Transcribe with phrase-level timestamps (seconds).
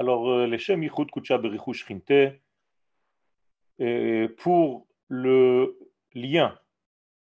[0.00, 1.38] Alors, euh, les Shem Yichud Kucha
[1.74, 2.40] Shrinte,
[4.38, 5.78] pour le
[6.14, 6.58] lien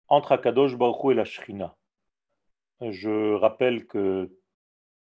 [0.09, 1.75] entre Akadosh Baruch et la Shrina,
[2.81, 4.29] je rappelle que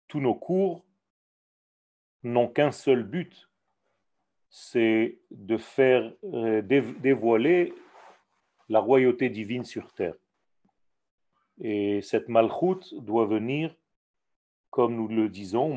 [0.10, 0.83] tous nos cours
[2.23, 3.49] n'ont qu'un seul but,
[4.49, 7.74] c'est de faire euh, dévoiler
[8.67, 10.15] la royauté divine sur terre.
[11.62, 13.74] Et cette malchoute doit venir,
[14.76, 15.73] comme nous le disons,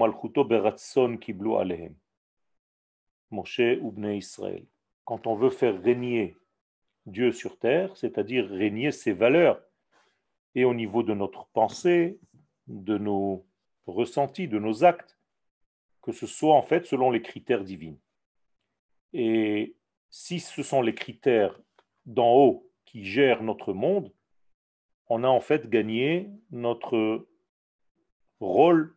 [4.16, 4.66] Israël.
[5.04, 6.36] Quand on veut faire régner
[7.06, 9.62] Dieu sur terre, c'est-à-dire régner ses valeurs,
[10.56, 12.18] et au niveau de notre pensée,
[12.66, 13.46] de nos
[13.86, 15.17] ressentis, de nos actes,
[16.03, 17.98] que ce soit en fait selon les critères divins.
[19.12, 19.76] Et
[20.11, 21.56] si ce sont les critères
[22.04, 24.12] d'en haut qui gèrent notre monde,
[25.08, 27.28] on a en fait gagné notre
[28.46, 28.94] rôle,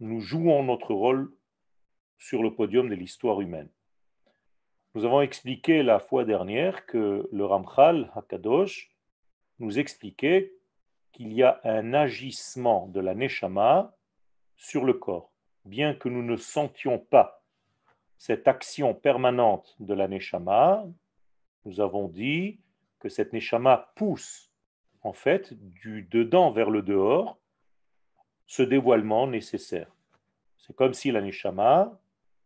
[0.00, 1.32] nous jouons notre rôle
[2.18, 3.68] sur le podium de l'histoire humaine.
[4.94, 8.90] Nous avons expliqué la fois dernière que le Ramchal Hakadosh
[9.58, 10.52] nous expliquait
[11.12, 13.94] qu'il y a un agissement de la Neshama
[14.56, 15.32] sur le corps,
[15.64, 17.42] bien que nous ne sentions pas
[18.18, 20.84] cette action permanente de la Neshama,
[21.64, 22.60] nous avons dit
[22.98, 24.50] que cette Neshama pousse
[25.02, 27.38] en fait du dedans vers le dehors
[28.46, 29.90] ce dévoilement nécessaire.
[30.58, 31.98] C'est comme si la Neshama,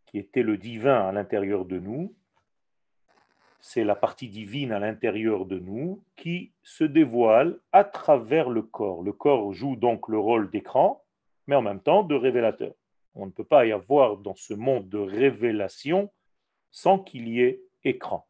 [0.06, 2.15] qui était le divin à l'intérieur de nous,
[3.61, 9.03] c'est la partie divine à l'intérieur de nous qui se dévoile à travers le corps.
[9.03, 11.05] Le corps joue donc le rôle d'écran,
[11.47, 12.73] mais en même temps de révélateur.
[13.15, 16.11] On ne peut pas y avoir dans ce monde de révélation
[16.71, 18.27] sans qu'il y ait écran.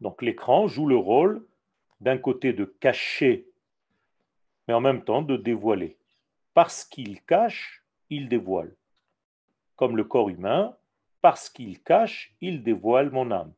[0.00, 1.44] Donc l'écran joue le rôle
[2.00, 3.48] d'un côté de cacher,
[4.68, 5.95] mais en même temps de dévoiler.
[6.56, 8.74] Parce qu'il cache, il dévoile.
[9.76, 10.74] Comme le corps humain,
[11.20, 13.52] parce qu'il cache, il dévoile mon âme.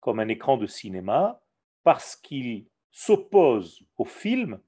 [0.00, 1.42] Comme un écran de cinéma,
[1.84, 4.62] parce qu'il s'oppose au film,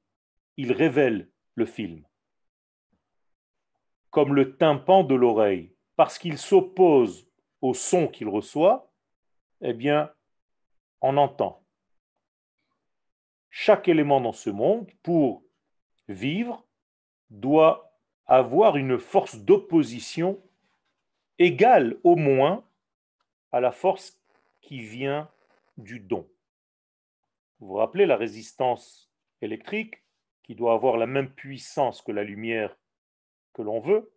[0.58, 2.04] il révèle le film
[4.14, 7.28] comme le tympan de l'oreille, parce qu'il s'oppose
[7.60, 8.92] au son qu'il reçoit,
[9.60, 10.08] eh bien,
[11.00, 11.64] on entend.
[13.50, 15.42] Chaque élément dans ce monde, pour
[16.06, 16.63] vivre,
[17.40, 17.92] doit
[18.26, 20.42] avoir une force d'opposition
[21.38, 22.64] égale au moins
[23.52, 24.18] à la force
[24.60, 25.30] qui vient
[25.76, 26.28] du don.
[27.60, 29.10] Vous vous rappelez la résistance
[29.42, 30.02] électrique
[30.42, 32.76] qui doit avoir la même puissance que la lumière
[33.52, 34.12] que l'on veut.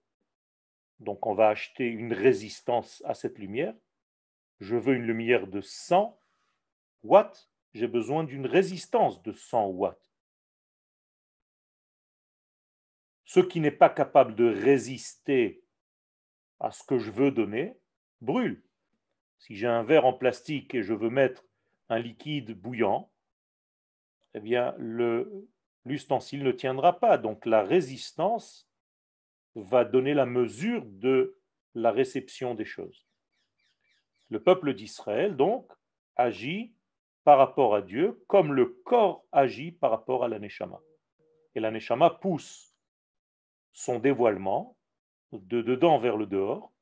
[1.00, 3.74] Donc on va acheter une résistance à cette lumière.
[4.60, 6.20] Je veux une lumière de 100
[7.04, 10.07] watts, j'ai besoin d'une résistance de 100 watts.
[13.28, 15.62] Ce qui n'est pas capable de résister
[16.60, 17.78] à ce que je veux donner
[18.22, 18.64] brûle.
[19.38, 21.44] Si j'ai un verre en plastique et je veux mettre
[21.90, 23.12] un liquide bouillant,
[24.34, 24.74] eh bien
[25.86, 27.18] l'ustensile ne tiendra pas.
[27.18, 28.70] Donc la résistance
[29.56, 31.38] va donner la mesure de
[31.76, 33.08] la réception des choses.
[34.30, 35.72] Le peuple d'Israël, donc,
[36.16, 36.74] agit
[37.26, 40.80] par rapport à Dieu comme le corps agit par rapport à la Neshama.
[41.56, 42.67] Et la Neshama pousse
[43.78, 44.76] son dévoilement
[45.34, 46.74] de dedans vers le dehors,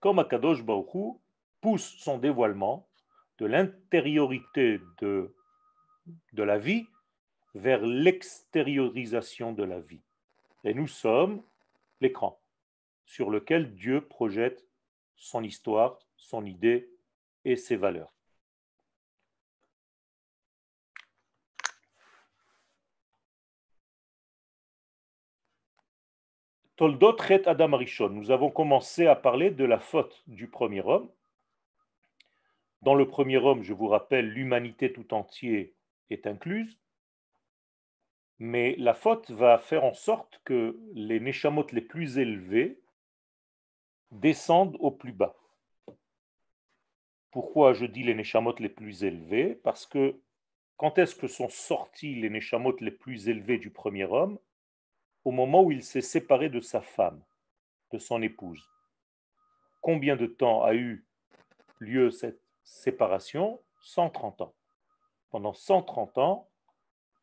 [0.00, 1.18] comme Akadosh Baruch
[1.60, 2.88] pousse son dévoilement
[3.36, 5.36] de l'intériorité de,
[6.32, 6.86] de la vie
[7.54, 10.00] vers l'extériorisation de la vie.
[10.64, 11.42] Et nous sommes
[12.00, 12.40] l'écran
[13.04, 14.66] sur lequel Dieu projette
[15.14, 16.90] son histoire, son idée
[17.44, 18.14] et ses valeurs.
[26.82, 27.16] Toldot
[27.46, 28.08] Adam Arishon.
[28.08, 31.08] Nous avons commencé à parler de la faute du premier homme.
[32.80, 35.68] Dans le premier homme, je vous rappelle, l'humanité tout entière
[36.10, 36.76] est incluse
[38.40, 42.80] mais la faute va faire en sorte que les neshamot les plus élevés
[44.10, 45.36] descendent au plus bas.
[47.30, 49.54] Pourquoi je dis les neshamot les plus élevés?
[49.54, 50.20] Parce que
[50.78, 54.40] quand est-ce que sont sortis les neshamot les plus élevés du premier homme?
[55.24, 57.22] Au moment où il s'est séparé de sa femme,
[57.92, 58.68] de son épouse.
[59.80, 61.04] Combien de temps a eu
[61.78, 63.60] lieu cette séparation?
[63.82, 64.54] 130 ans.
[65.30, 66.48] Pendant 130 ans,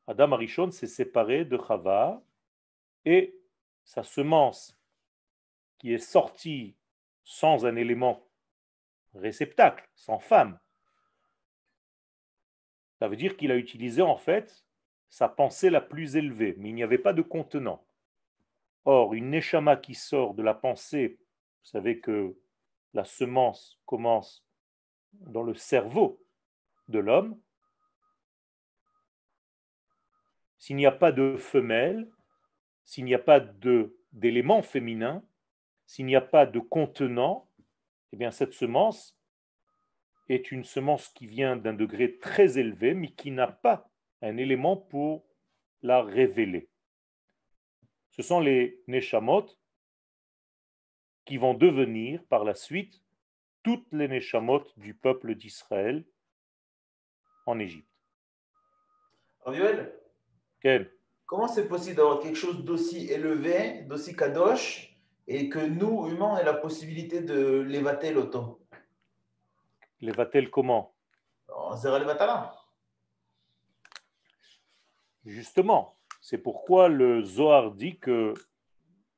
[0.07, 2.21] Adam Arishon s'est séparé de Chava
[3.05, 3.35] et
[3.83, 4.77] sa semence
[5.77, 6.75] qui est sortie
[7.23, 8.27] sans un élément
[9.13, 10.59] réceptacle, sans femme,
[12.99, 14.65] ça veut dire qu'il a utilisé en fait
[15.07, 17.83] sa pensée la plus élevée, mais il n'y avait pas de contenant.
[18.85, 21.19] Or, une neshama qui sort de la pensée
[21.63, 22.37] Vous savez que
[22.93, 24.45] la semence commence
[25.13, 26.21] dans le cerveau
[26.87, 27.39] de l'homme.
[30.57, 32.09] S'il n'y a pas de femelle,
[32.83, 33.39] s'il n'y a pas
[34.11, 35.23] d'élément féminin,
[35.85, 37.49] s'il n'y a pas de contenant,
[38.11, 39.17] eh bien cette semence
[40.27, 43.89] est une semence qui vient d'un degré très élevé, mais qui n'a pas
[44.21, 45.25] un élément pour
[45.81, 46.68] la révéler.
[48.19, 49.45] Ce sont les Neshamot
[51.23, 53.01] qui vont devenir par la suite
[53.63, 56.03] toutes les Neshamot du peuple d'Israël
[57.45, 57.87] en Égypte.
[60.59, 60.93] Quel
[61.25, 66.37] comment c'est possible d'avoir quelque chose d'aussi élevé, d'aussi kadosh, et que nous, humains, on
[66.39, 68.59] ait la possibilité de l'évater l'auto
[70.01, 70.93] L'évater comment?
[71.47, 71.95] En zéro
[75.23, 75.98] Justement,
[76.29, 78.35] c'est pourquoi le Zohar dit que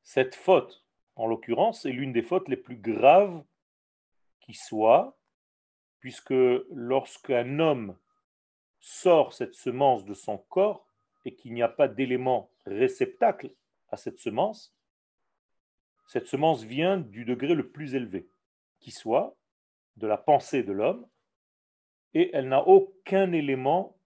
[0.02, 0.86] cette faute,
[1.18, 3.44] en l'occurrence, est l'une des fautes les plus graves
[4.40, 5.20] qui soit,
[6.00, 6.34] puisque
[6.70, 7.98] lorsqu'un homme
[8.80, 10.88] sort cette semence de son corps
[11.26, 13.54] et qu'il n'y a pas d'élément réceptacle
[13.90, 14.74] à cette semence,
[16.08, 18.30] cette semence vient du degré le plus élevé
[18.80, 19.36] qui soit,
[19.98, 21.06] de la pensée de l'homme,
[22.14, 23.98] et elle n'a aucun élément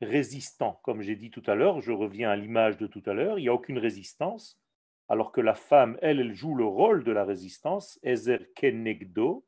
[0.00, 0.80] résistant.
[0.82, 3.42] Comme j'ai dit tout à l'heure, je reviens à l'image de tout à l'heure, il
[3.42, 4.60] n'y a aucune résistance,
[5.08, 9.44] alors que la femme, elle, elle joue le rôle de la résistance, Ezer Kenegdo,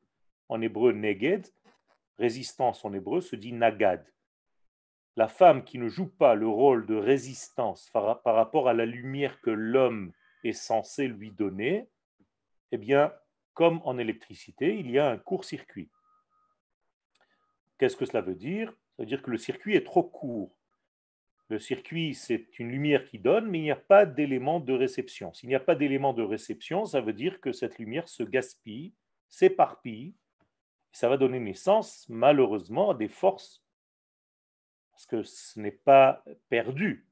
[0.48, 1.46] en hébreu Neged,
[2.18, 4.06] résistance en hébreu se dit Nagad.
[5.16, 9.40] La femme qui ne joue pas le rôle de résistance par rapport à la lumière
[9.40, 10.12] que l'homme
[10.44, 11.88] est censé lui donner,
[12.70, 13.12] eh bien,
[13.54, 15.90] comme en électricité, il y a un court-circuit.
[17.78, 18.74] Qu'est-ce que cela veut dire?
[18.96, 20.56] Ça veut dire que le circuit est trop court.
[21.48, 25.32] Le circuit, c'est une lumière qui donne, mais il n'y a pas d'élément de réception.
[25.32, 28.94] S'il n'y a pas d'élément de réception, ça veut dire que cette lumière se gaspille,
[29.28, 30.14] s'éparpille,
[30.90, 33.62] ça va donner naissance, malheureusement, à des forces,
[34.90, 37.06] parce que ce n'est pas perdu.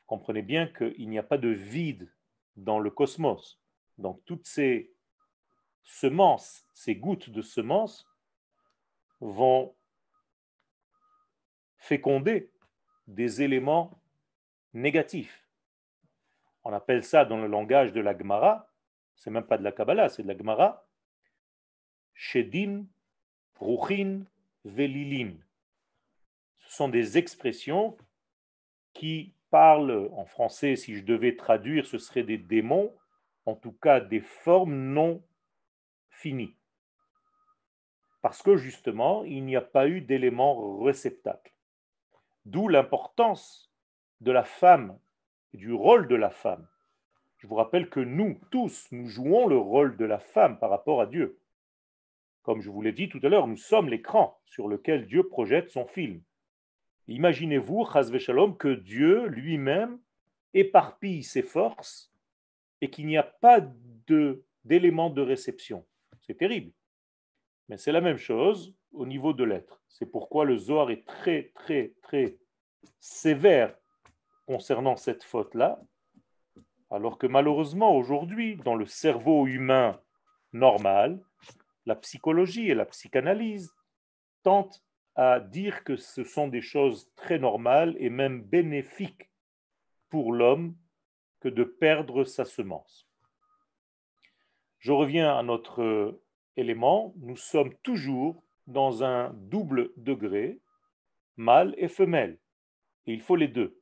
[0.00, 2.10] Vous comprenez bien qu'il n'y a pas de vide
[2.56, 3.60] dans le cosmos.
[3.98, 4.90] Donc toutes ces
[5.84, 8.08] semences, ces gouttes de semences
[9.20, 9.74] vont
[11.78, 12.50] féconder
[13.06, 13.98] des éléments
[14.74, 15.46] négatifs.
[16.64, 18.70] On appelle ça dans le langage de la Gemara,
[19.16, 20.86] c'est même pas de la Kabbalah, c'est de la Gemara,
[22.14, 22.86] Shedim,
[23.58, 24.24] Ruchin,
[24.64, 25.34] Velilin.
[26.58, 27.96] Ce sont des expressions
[28.92, 32.94] qui parlent en français, si je devais traduire, ce seraient des démons,
[33.46, 35.22] en tout cas des formes non
[36.10, 36.58] finies
[38.20, 41.52] parce que justement, il n'y a pas eu d'élément réceptacle.
[42.48, 43.70] D'où l'importance
[44.22, 44.98] de la femme,
[45.52, 46.66] du rôle de la femme.
[47.36, 51.02] Je vous rappelle que nous, tous, nous jouons le rôle de la femme par rapport
[51.02, 51.38] à Dieu.
[52.44, 55.68] Comme je vous l'ai dit tout à l'heure, nous sommes l'écran sur lequel Dieu projette
[55.68, 56.22] son film.
[57.06, 57.86] Imaginez-vous,
[58.18, 60.00] Shalom, que Dieu lui-même
[60.54, 62.10] éparpille ses forces
[62.80, 63.60] et qu'il n'y a pas
[64.64, 65.84] d'élément de réception.
[66.22, 66.72] C'est terrible.
[67.68, 69.82] Mais c'est la même chose au niveau de l'être.
[69.88, 72.36] C'est pourquoi le Zohar est très, très, très
[73.00, 73.74] sévère
[74.46, 75.80] concernant cette faute-là,
[76.90, 80.00] alors que malheureusement aujourd'hui, dans le cerveau humain
[80.52, 81.20] normal,
[81.84, 83.74] la psychologie et la psychanalyse
[84.42, 84.82] tentent
[85.14, 89.30] à dire que ce sont des choses très normales et même bénéfiques
[90.08, 90.76] pour l'homme
[91.40, 93.08] que de perdre sa semence.
[94.78, 96.20] Je reviens à notre
[96.56, 100.60] élément, nous sommes toujours dans un double degré,
[101.36, 102.38] mâle et femelle.
[103.06, 103.80] Et il faut les deux.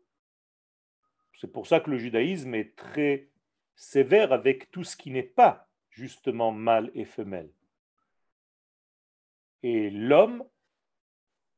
[1.34, 3.28] C'est pour ça que le judaïsme est très
[3.74, 7.50] sévère avec tout ce qui n'est pas justement mâle et femelle.
[9.62, 10.44] Et l'homme,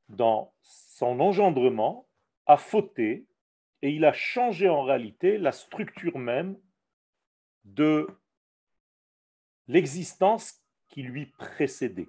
[0.09, 2.09] dans son engendrement,
[2.47, 3.27] a fauté
[3.83, 6.59] et il a changé en réalité la structure même
[7.65, 8.09] de
[9.69, 12.09] l'existence qui lui précédait,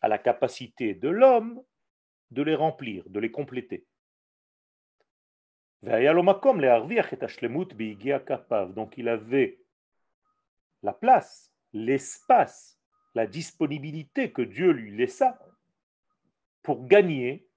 [0.00, 1.62] à la capacité de l'homme
[2.30, 3.86] de les remplir, de les compléter.
[5.82, 5.94] Donc
[8.96, 9.60] il avait
[10.82, 12.80] la place, l'espace
[13.14, 15.38] la disponibilité que Dieu lui laissa
[16.62, 17.48] pour gagner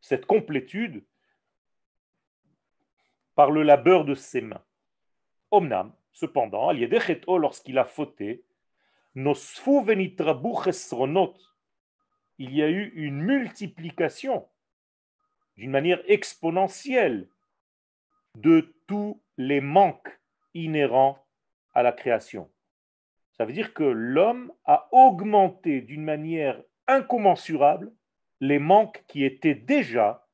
[0.00, 1.04] cette complétude
[3.34, 4.64] par le labeur de ses mains.
[5.50, 8.44] Omnam, cependant, lorsqu'il a fauté,
[12.38, 14.48] il y a eu une multiplication
[15.56, 17.28] d'une manière exponentielle
[18.34, 20.20] de tous les manques
[20.54, 21.26] inhérents
[21.74, 22.50] à la création.
[23.32, 27.92] Ça veut dire que l'homme a augmenté d'une manière incommensurable
[28.40, 30.26] les manques qui étaient déjà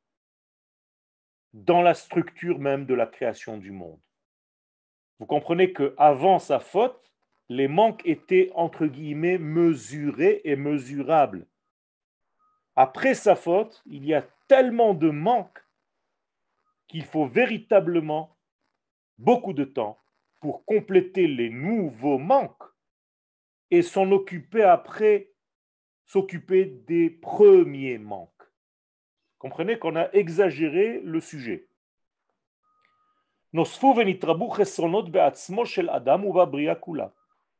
[1.52, 4.00] dans la structure même de la création du monde.
[5.18, 7.12] Vous comprenez que avant sa faute,
[7.48, 11.46] les manques étaient entre guillemets mesurés et mesurables.
[12.76, 15.62] Après sa faute, il y a tellement de manques
[16.88, 18.36] qu'il faut véritablement
[19.18, 19.98] beaucoup de temps
[20.40, 22.64] pour compléter les nouveaux manques
[23.70, 25.32] et s'en occuper après,
[26.06, 28.30] s'occuper des premiers manques.
[29.38, 31.68] Comprenez qu'on a exagéré le sujet.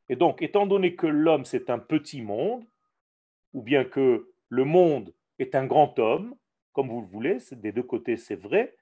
[0.09, 2.65] Et donc, étant donné que l'homme c'est un petit monde,
[3.53, 6.35] ou bien que le monde est un grand homme,
[6.73, 8.75] comme vous le voulez, des deux côtés c'est vrai,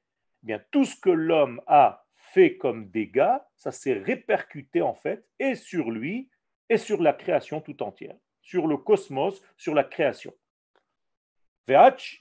[0.43, 5.25] eh bien tout ce que l'homme a fait comme dégâts, ça s'est répercuté en fait
[5.39, 6.29] et sur lui
[6.67, 10.33] et sur la création tout entière, sur le cosmos, sur la création.
[11.67, 12.17] Donc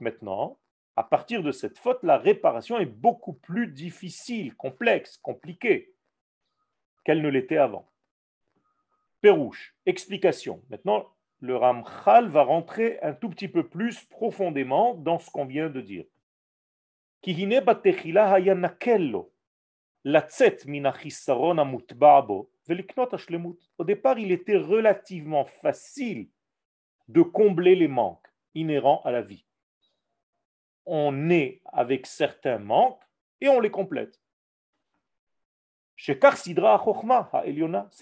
[0.00, 0.58] maintenant,
[0.96, 5.92] à partir de cette faute, la réparation est beaucoup plus difficile, complexe, compliquée
[7.04, 7.90] qu'elle ne l'était avant.
[9.20, 10.62] Pérouche, explication.
[10.70, 11.06] Maintenant,
[11.40, 15.80] le Ramchal va rentrer un tout petit peu plus profondément dans ce qu'on vient de
[15.80, 16.04] dire.
[23.78, 26.28] Au départ, il était relativement facile
[27.08, 29.44] de combler les manques inhérents à la vie.
[30.86, 33.02] On est avec certains manques
[33.40, 34.20] et on les complète.
[36.00, 36.18] C'est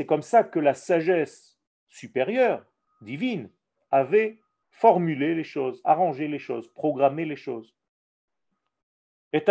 [0.06, 2.64] comme ça que la sagesse supérieure,
[3.00, 3.50] divine,
[3.90, 4.38] avait
[4.70, 7.74] formulé les choses, arrangé les choses, programmé les choses.
[9.32, 9.42] Et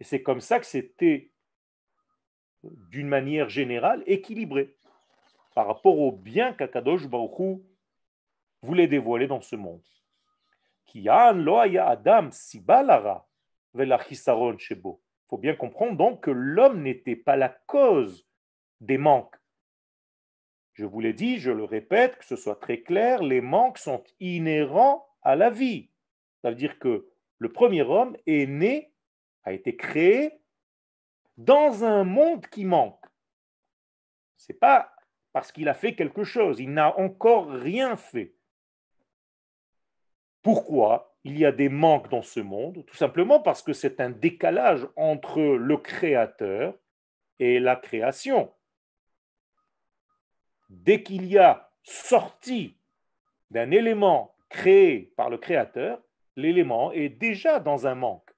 [0.00, 1.30] c'est comme ça que c'était
[2.62, 4.74] d'une manière générale équilibré
[5.54, 7.60] par rapport au bien qu'Akadosh Baruch
[8.62, 9.82] voulait dévoiler dans ce monde.
[10.96, 12.30] Adam
[15.26, 18.28] il faut bien comprendre donc que l'homme n'était pas la cause
[18.80, 19.34] des manques.
[20.74, 24.04] Je vous l'ai dit, je le répète, que ce soit très clair, les manques sont
[24.20, 25.90] inhérents à la vie.
[26.42, 28.92] Ça veut dire que le premier homme est né,
[29.42, 30.40] a été créé
[31.36, 33.04] dans un monde qui manque.
[34.36, 34.92] Ce n'est pas
[35.32, 38.36] parce qu'il a fait quelque chose, il n'a encore rien fait.
[40.42, 41.15] Pourquoi?
[41.26, 44.86] Il y a des manques dans ce monde Tout simplement parce que c'est un décalage
[44.94, 46.78] entre le créateur
[47.40, 48.52] et la création.
[50.68, 52.78] Dès qu'il y a sorti
[53.50, 56.00] d'un élément créé par le créateur,
[56.36, 58.30] l'élément est déjà dans un manque.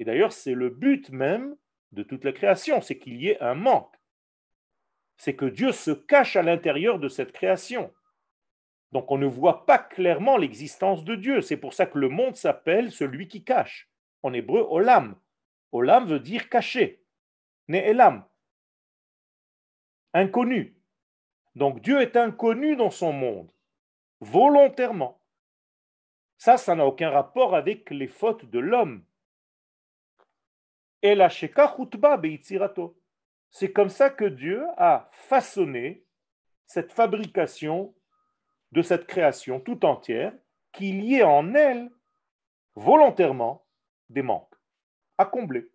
[0.00, 1.56] Et d'ailleurs, c'est le but même
[1.92, 3.94] de toute la création, c'est qu'il y ait un manque.
[5.18, 7.92] C'est que Dieu se cache à l'intérieur de cette création.
[8.92, 11.40] Donc on ne voit pas clairement l'existence de Dieu.
[11.40, 13.90] C'est pour ça que le monde s'appelle celui qui cache.
[14.22, 15.16] En hébreu, olam.
[15.72, 17.04] Olam veut dire caché.
[17.68, 18.24] Ne'elam.
[20.14, 20.78] Inconnu.
[21.54, 23.50] Donc Dieu est inconnu dans son monde,
[24.20, 25.20] volontairement.
[26.38, 29.04] Ça, ça n'a aucun rapport avec les fautes de l'homme.
[31.02, 31.48] Et la C'est
[33.72, 36.04] comme ça que Dieu a façonné
[36.66, 37.92] cette fabrication
[38.72, 40.32] de cette création tout entière,
[40.72, 41.90] qu'il y ait en elle
[42.74, 43.66] volontairement
[44.08, 44.54] des manques
[45.16, 45.68] à combler.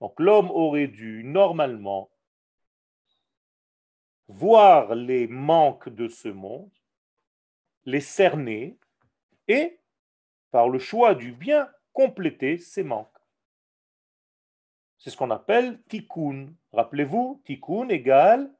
[0.00, 2.10] Donc l'homme aurait dû normalement
[4.28, 6.70] voir les manques de ce monde,
[7.84, 8.78] les cerner
[9.48, 9.80] et,
[10.50, 13.18] par le choix du bien, compléter ces manques.
[14.98, 16.54] C'est ce qu'on appelle tikkun.
[16.72, 18.54] Rappelez-vous, tikkun égale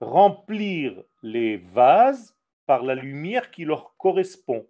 [0.00, 4.68] remplir les vases par la lumière qui leur correspond.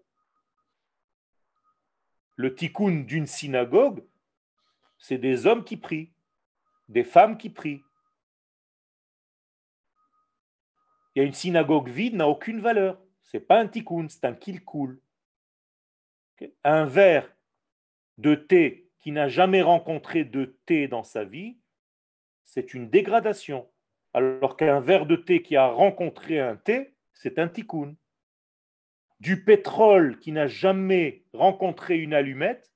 [2.37, 4.07] Le tikkun d'une synagogue,
[4.97, 6.13] c'est des hommes qui prient,
[6.89, 7.83] des femmes qui prient.
[11.17, 13.03] Il y a une synagogue vide, n'a aucune valeur.
[13.25, 15.03] C'est pas un tikkun, c'est un kilkul.
[16.63, 17.29] Un verre
[18.23, 21.59] de thé qui n'a jamais rencontré de thé dans sa vie,
[22.45, 23.69] c'est une dégradation.
[24.15, 27.97] Alors qu'un verre de thé qui a rencontré un thé, c'est un tikkun.
[29.21, 32.73] Du pétrole qui n'a jamais rencontré une allumette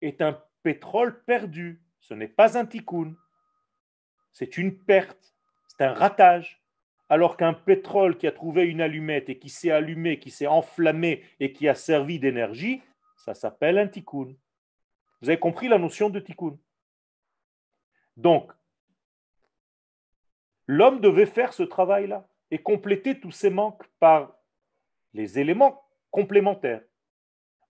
[0.00, 1.82] est un pétrole perdu.
[2.00, 3.14] Ce n'est pas un tikkun.
[4.32, 5.34] C'est une perte.
[5.68, 6.62] C'est un ratage.
[7.08, 11.22] Alors qu'un pétrole qui a trouvé une allumette et qui s'est allumé, qui s'est enflammé
[11.38, 12.82] et qui a servi d'énergie,
[13.24, 14.34] ça s'appelle un tikkun.
[15.22, 16.58] Vous avez compris la notion de tikkun?
[18.18, 18.52] Donc,
[20.66, 24.36] l'homme devait faire ce travail-là et compléter tous ses manques par
[25.14, 26.84] les éléments complémentaires.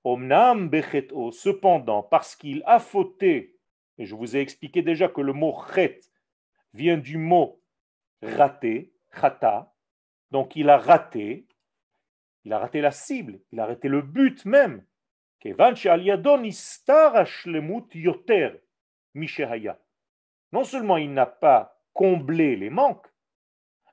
[0.03, 3.57] Omnam bechet'o, cependant, parce qu'il a fauté,
[3.97, 6.01] et je vous ai expliqué déjà que le mot chet
[6.73, 7.63] vient du mot
[8.23, 9.73] raté, chata,
[10.33, 11.47] donc il a raté,
[12.43, 14.85] il a raté la cible, il a raté le but même.
[20.53, 23.07] Non seulement il n'a pas comblé les manques,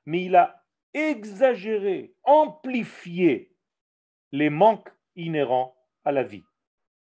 [0.06, 3.54] mais il a exagéré, amplifié
[4.32, 6.44] les manques inhérents à la vie.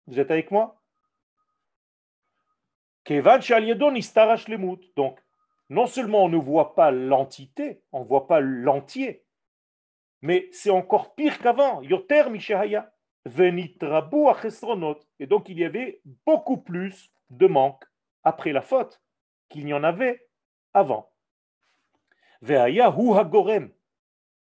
[0.07, 0.83] Vous êtes avec moi?
[4.97, 5.19] donc,
[5.69, 9.25] non seulement on ne voit pas l'entité, on ne voit pas l'entier,
[10.21, 11.83] mais c'est encore pire qu'avant.
[11.83, 12.93] Yoter Mishahaya.
[15.19, 17.85] Et donc il y avait beaucoup plus de manques
[18.25, 19.01] après la faute
[19.49, 20.29] qu'il n'y en avait
[20.75, 21.13] avant.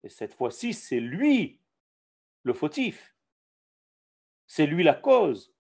[0.04, 1.60] Et cette fois-ci, c'est lui
[2.44, 3.16] le fautif.
[4.46, 5.54] C'est lui la cause.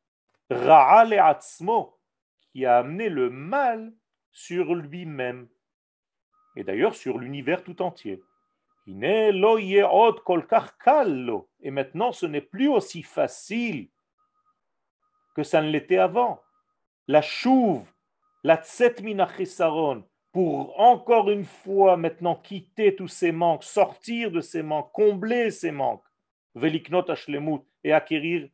[2.51, 3.93] qui a amené le mal
[4.31, 5.49] sur lui-même.
[6.55, 8.23] Et d'ailleurs sur l'univers tout entier.
[8.87, 9.31] Et
[11.71, 13.89] maintenant, ce n'est plus aussi facile
[15.35, 16.41] que ça ne l'était avant.
[17.07, 17.85] La chouve,
[18.43, 24.91] la tsetminachisaron, pour encore une fois maintenant quitter tous ces manques, sortir de ces manques,
[24.93, 26.05] combler ces manques,
[26.55, 28.49] veliknot ashlemut, et acquérir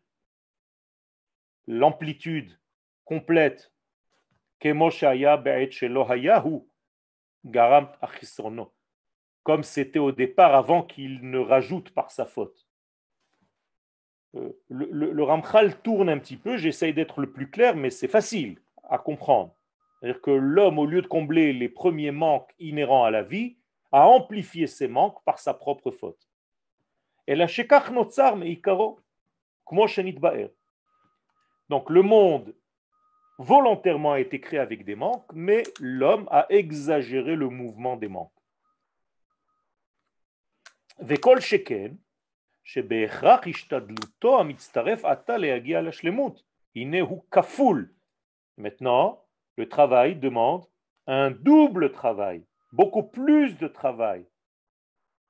[1.67, 2.57] l'amplitude
[3.05, 3.71] complète.
[9.43, 12.67] Comme c'était au départ avant qu'il ne rajoute par sa faute.
[14.35, 18.59] Euh, le, Ramchal tourne un petit peu, j'essaye d'être le plus clair, mais c'est facile
[18.89, 19.53] à comprendre.
[19.99, 23.57] C'est-à-dire que l'homme, au lieu de combler les premiers manques inhérents à la vie,
[23.91, 26.27] a amplifié ses manques par sa propre faute.
[31.69, 32.53] Donc le monde
[33.37, 38.31] volontairement a été créé avec des manques, mais l'homme a exagéré le mouvement des manques.
[41.02, 41.94] וכל שכן
[42.64, 46.42] שבהכרח השתדלותו המצטרף עתה להגיע לשלמות.
[46.76, 47.92] הנה הוא כפול.
[48.58, 49.24] Maintenant,
[49.56, 50.66] le travail demande
[51.06, 54.26] un double travail, beaucoup plus de travail.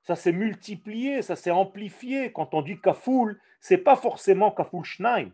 [0.01, 2.33] Ça s'est multiplié, ça s'est amplifié.
[2.33, 5.31] Quand on dit kafoul, c'est pas forcément kafoul shnaim.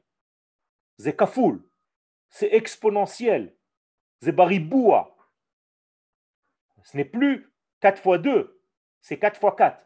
[0.97, 1.63] C'est kafoul.
[2.29, 3.55] C'est exponentiel.
[4.21, 5.15] C'est bariboua.
[6.83, 8.61] Ce n'est plus 4 fois 2,
[9.01, 9.81] c'est 4 fois 4.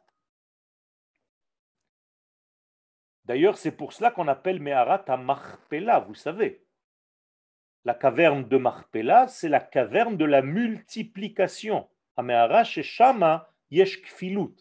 [3.24, 6.64] D'ailleurs, c'est pour cela qu'on appelle Meharat à Marpella, vous savez.
[7.84, 11.88] La caverne de Marpella, c'est la caverne de la multiplication.
[12.16, 12.22] À
[13.70, 14.54] Kfilut.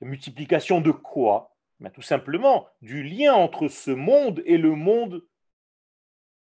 [0.00, 1.56] multiplication de quoi?
[1.78, 5.26] Mais Tout simplement du lien entre ce monde et le monde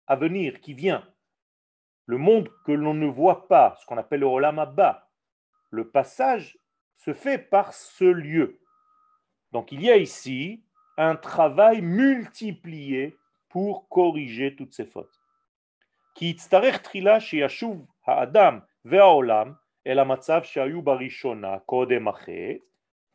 [0.07, 1.07] à venir, qui vient.
[2.07, 5.11] Le monde que l'on ne voit pas, ce qu'on appelle le Olam Abba.
[5.71, 6.59] Le passage
[6.95, 8.61] se fait par ce lieu.
[9.57, 10.63] Donc il y a ici
[10.99, 13.17] un travail multiplié
[13.49, 15.19] pour corriger toutes ces fautes.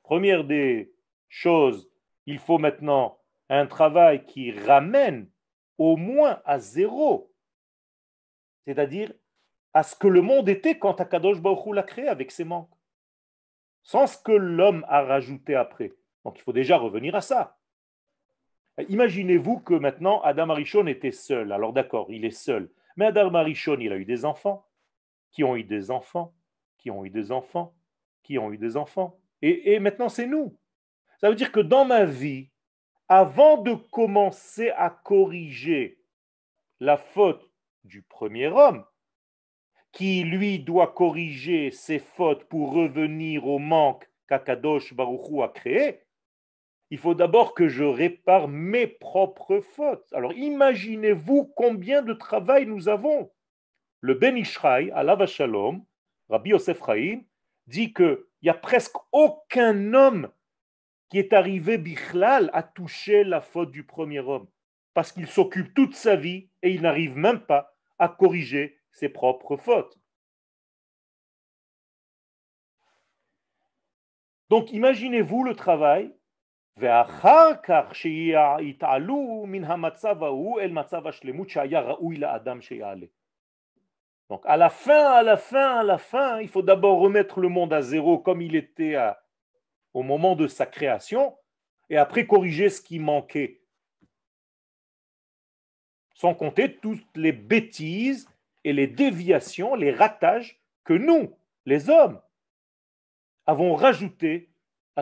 [0.02, 0.92] Première des
[1.30, 1.88] choses,
[2.26, 5.30] il faut maintenant un travail qui ramène
[5.78, 7.32] au moins à zéro,
[8.66, 9.14] c'est-à-dire
[9.76, 12.74] à ce que le monde était quand Akadosh Baruch l'a créé avec ses manques,
[13.84, 15.92] sans ce que l'homme a rajouté après.
[16.26, 17.58] Donc il faut déjà revenir à ça.
[18.90, 21.52] Imaginez-vous que maintenant Adam Arishon était seul.
[21.52, 22.70] Alors d'accord, il est seul.
[22.96, 24.68] Mais Adam Arishon, il a eu des enfants,
[25.32, 26.34] qui ont eu des enfants,
[26.78, 27.76] qui ont eu des enfants,
[28.24, 29.20] qui ont eu des enfants.
[29.42, 30.58] Et, maintenant c'est nous.
[31.20, 32.50] Ça veut dire que dans ma vie,
[33.08, 36.00] avant de commencer à corriger
[36.80, 37.50] la faute
[37.84, 38.86] du premier homme,
[39.92, 46.00] qui lui doit corriger ses fautes pour revenir au manque qu'Akadosh Baruchou a créé,
[46.92, 50.12] il faut d'abord que je répare mes propres fautes.
[50.12, 53.32] Alors imaginez-vous combien de travail nous avons.
[54.02, 55.86] Le Ben Ishraï, Allah Shalom,
[56.30, 56.82] Rabbi Yosef
[57.68, 60.30] dit qu'il n'y a presque aucun homme
[61.10, 64.48] qui est arrivé bichlal à toucher la faute du premier homme,
[64.94, 69.56] parce qu'il s'occupe toute sa vie et il n'arrive même pas à corriger ses propres
[69.56, 69.98] fautes.
[74.50, 76.14] Donc imaginez-vous le travail
[84.32, 87.50] donc à la fin, à la fin, à la fin, il faut d'abord remettre le
[87.50, 88.96] monde à zéro comme il était
[89.94, 91.38] au moment de sa création,
[91.90, 93.60] et après corriger ce qui manquait.
[96.14, 98.30] Sans compter toutes les bêtises
[98.64, 102.22] et les déviations, les ratages que nous, les hommes,
[103.46, 104.51] avons rajoutés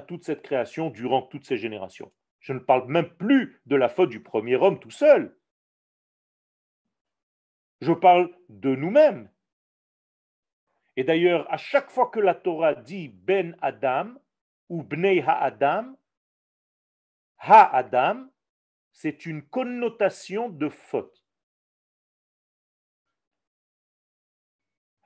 [0.01, 2.11] toute cette création durant toutes ces générations.
[2.39, 5.37] Je ne parle même plus de la faute du premier homme tout seul.
[7.81, 9.29] Je parle de nous-mêmes.
[10.95, 14.15] Et d'ailleurs, à chaque fois que la Torah dit Ben Adam
[14.67, 15.95] ou Bnei Ha-Adam,
[17.37, 18.29] Ha-Adam,
[18.91, 21.23] c'est une connotation de faute.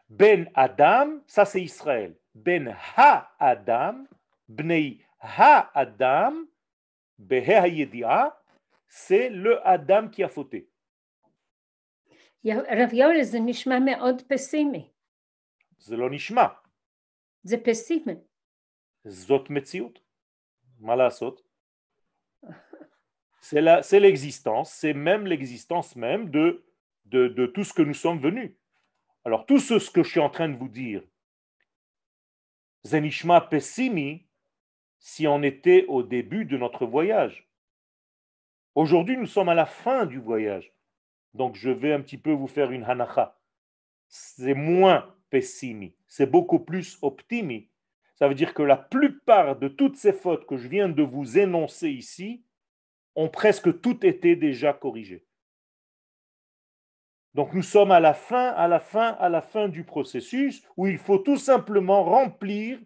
[0.10, 2.16] Ben Adam, ça c'est Israël.
[2.34, 4.06] Ben Ha-Adam,
[4.49, 6.47] Bnei Ha-Adam,
[8.89, 10.69] c'est le Adam qui a fauté.
[12.47, 14.91] רב יואל, זה נשמע מאוד פסימי.
[15.79, 16.47] זה לא נשמע.
[17.43, 18.15] זה פסימי.
[19.05, 19.99] זאת מציאות.
[20.81, 21.49] מה לעשות?
[23.41, 26.65] C'est l'existence, c'est même l'existence même de,
[27.07, 28.53] de, de, tout ce que nous sommes venus.
[29.25, 31.03] Alors tout ce, ce que je suis en train de vous dire,
[32.85, 34.27] Zenishma Pessimi,
[35.04, 37.46] si on était au début de notre voyage.
[38.74, 40.74] Aujourd'hui, nous sommes à la fin du voyage.
[41.34, 43.38] Donc, je vais un petit peu vous faire une hanacha.
[44.08, 47.70] C'est moins pessimi, c'est beaucoup plus optimi.
[48.16, 51.38] Ça veut dire que la plupart de toutes ces fautes que je viens de vous
[51.38, 52.46] énoncer ici
[53.16, 55.26] ont presque toutes été déjà corrigées.
[57.34, 60.88] Donc nous sommes à la fin, à la fin, à la fin du processus où
[60.88, 62.80] il faut tout simplement remplir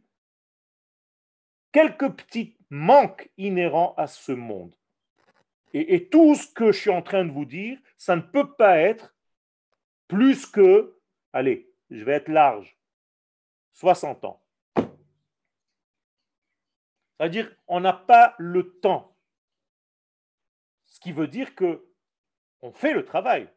[1.72, 4.74] quelques petits manques inhérents à ce monde.
[5.74, 8.78] Et, tout ce que je suis en train de vous dire, ça ne peut pas
[8.78, 9.16] être
[10.08, 10.98] plus que,
[11.34, 12.78] allez, je vais être large,
[13.74, 14.42] 60 ans.
[17.18, 19.16] C'est-à-dire, on n'a pas le temps.
[20.86, 21.88] Ce qui veut dire que
[22.62, 23.50] on fait le travail.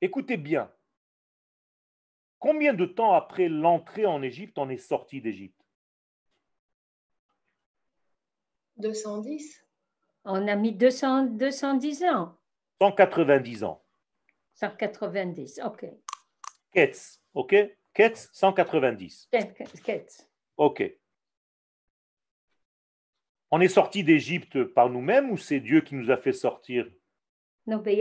[0.00, 0.70] Écoutez bien.
[2.38, 5.61] Combien de temps après l'entrée en Égypte on est sorti d'Égypte?
[8.82, 9.64] 210.
[10.24, 12.36] On a mis 200, 210 ans.
[12.80, 13.82] 190 ans.
[14.54, 15.86] 190, ok.
[16.72, 17.54] Ketz, ok
[17.94, 19.30] Ketz, 190.
[19.84, 20.28] Ketz.
[20.56, 20.94] Ok.
[23.50, 26.86] On est sorti d'Égypte par nous-mêmes ou c'est Dieu qui nous a fait sortir?
[27.66, 27.94] Oh, C'est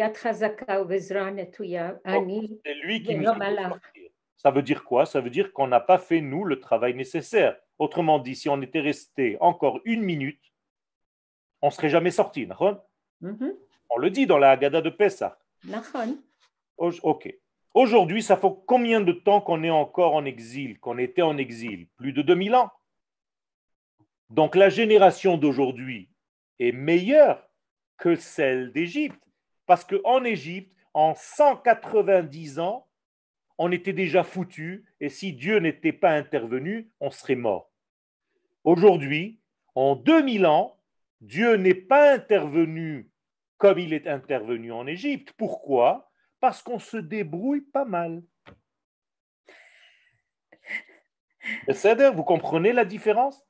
[2.84, 4.10] lui qui nous a fait sortir.
[4.38, 5.06] Ça veut dire quoi?
[5.06, 7.60] Ça veut dire qu'on n'a pas fait, nous, le travail nécessaire.
[7.78, 10.51] Autrement dit, si on était resté encore une minute,
[11.62, 12.48] on ne serait jamais sorti.
[13.22, 13.50] Mm
[13.90, 15.40] On le dit dans la Haggadah de Pessah.
[16.78, 17.34] Ok.
[17.74, 21.88] Aujourd'hui, ça fait combien de temps qu'on est encore en exil, qu'on était en exil?
[21.96, 22.72] Plus de 2000 ans.
[24.30, 26.10] Donc la génération d'aujourd'hui
[26.60, 27.48] est meilleure
[27.98, 29.22] que celle d'Égypte.
[29.66, 32.88] Parce qu'en Égypte, en 190 ans,
[33.58, 37.70] on était déjà foutu et si Dieu n'était pas intervenu, on serait mort.
[38.64, 39.40] Aujourd'hui,
[39.76, 40.78] en 2000 ans,
[41.22, 43.12] Dieu n'est pas intervenu
[43.58, 45.34] comme il est intervenu en Égypte.
[45.38, 46.12] Pourquoi?
[46.40, 48.24] Parce qu'on se débrouille pas mal.
[51.68, 53.48] Vous comprenez la différence?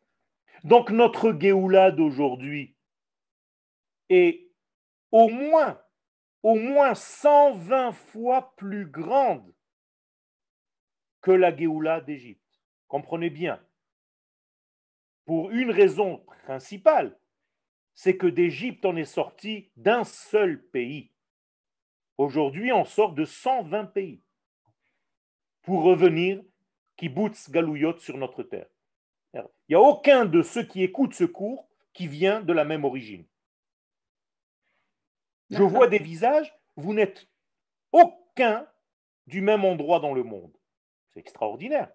[0.63, 2.75] Donc notre Géoula d'aujourd'hui
[4.09, 4.51] est
[5.11, 5.81] au moins,
[6.43, 9.53] au moins 120 fois plus grande
[11.21, 12.61] que la Géoula d'Égypte.
[12.87, 13.65] Comprenez bien.
[15.25, 17.17] Pour une raison principale,
[17.93, 21.11] c'est que d'Égypte, on est sorti d'un seul pays.
[22.17, 24.21] Aujourd'hui, on sort de 120 pays
[25.63, 26.41] pour revenir
[26.97, 28.67] kibbutz galouyot sur notre terre.
[29.33, 32.85] Il n'y a aucun de ceux qui écoutent ce cours qui vient de la même
[32.85, 33.25] origine.
[35.49, 37.27] Je vois des visages, vous n'êtes
[37.91, 38.67] aucun
[39.27, 40.55] du même endroit dans le monde.
[41.09, 41.91] C'est extraordinaire.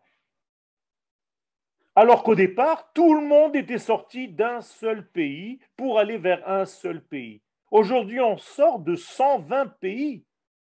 [1.99, 6.67] Alors qu'au départ, tout le monde était sorti d'un seul pays pour aller vers un
[6.67, 7.41] seul pays.
[7.71, 10.27] Aujourd'hui, on sort de 120 pays.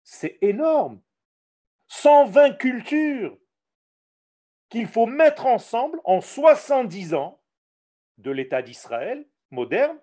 [0.03, 1.03] C'est énorme.
[1.89, 3.37] 120 cultures
[4.71, 7.43] qu'il faut mettre ensemble en 70 ans
[8.17, 9.99] de l'État d'Israël moderne.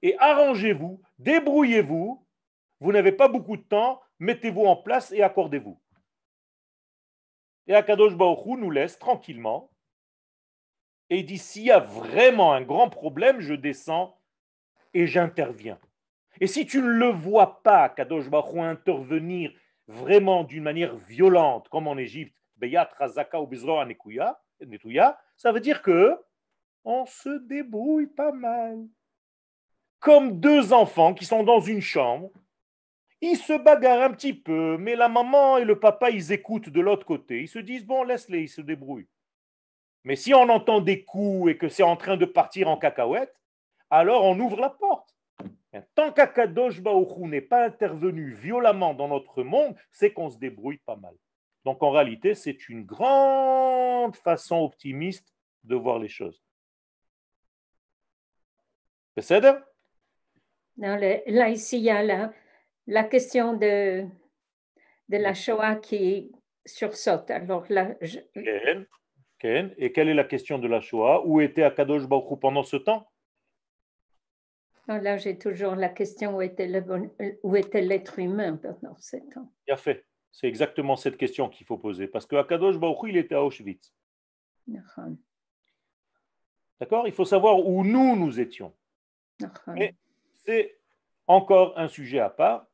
[0.00, 2.26] Et arrangez-vous, débrouillez-vous.
[2.80, 5.78] Vous n'avez pas beaucoup de temps, mettez-vous en place et accordez-vous.
[7.66, 9.70] Et Akadosh Baruch nous laisse tranquillement
[11.14, 14.18] et s'il y a vraiment un grand problème, je descends
[14.92, 15.78] et j'interviens.
[16.40, 19.52] Et si tu ne le vois pas, Kadosh Baruch intervenir
[19.86, 23.48] vraiment d'une manière violente, comme en Égypte, Beyat, Razaka ou
[24.60, 26.16] Netouya, ça veut dire que
[26.84, 28.86] on se débrouille pas mal.
[30.00, 32.30] Comme deux enfants qui sont dans une chambre,
[33.20, 36.80] ils se bagarrent un petit peu, mais la maman et le papa, ils écoutent de
[36.80, 37.40] l'autre côté.
[37.40, 39.08] Ils se disent, bon, laisse-les, ils se débrouillent.
[40.04, 43.34] Mais si on entend des coups et que c'est en train de partir en cacahuète,
[43.90, 45.14] alors on ouvre la porte.
[45.94, 50.96] Tant qu'Akadosh Baouchou n'est pas intervenu violemment dans notre monde, c'est qu'on se débrouille pas
[50.96, 51.14] mal.
[51.64, 56.40] Donc en réalité, c'est une grande façon optimiste de voir les choses.
[59.16, 59.64] C'est ça
[60.76, 62.32] Là, ici, il y a la,
[62.86, 64.04] la question de,
[65.08, 66.32] de la Shoah qui
[66.66, 67.30] sursaute.
[67.30, 68.18] Alors là, je...
[69.44, 71.26] Et quelle est la question de la Shoah?
[71.26, 73.06] Où était Akadosh Baruch pendant ce temps?
[74.88, 76.82] Là, j'ai toujours la question où était,
[77.42, 79.52] où était l'être humain pendant ce temps?
[79.66, 80.06] Bien fait.
[80.32, 82.08] C'est exactement cette question qu'il faut poser.
[82.08, 83.94] Parce que Akadosh Baruch il était à Auschwitz.
[86.80, 88.74] D'accord Il faut savoir où nous, nous étions.
[89.68, 89.94] Mais
[90.38, 90.78] c'est
[91.26, 92.66] encore un sujet à part.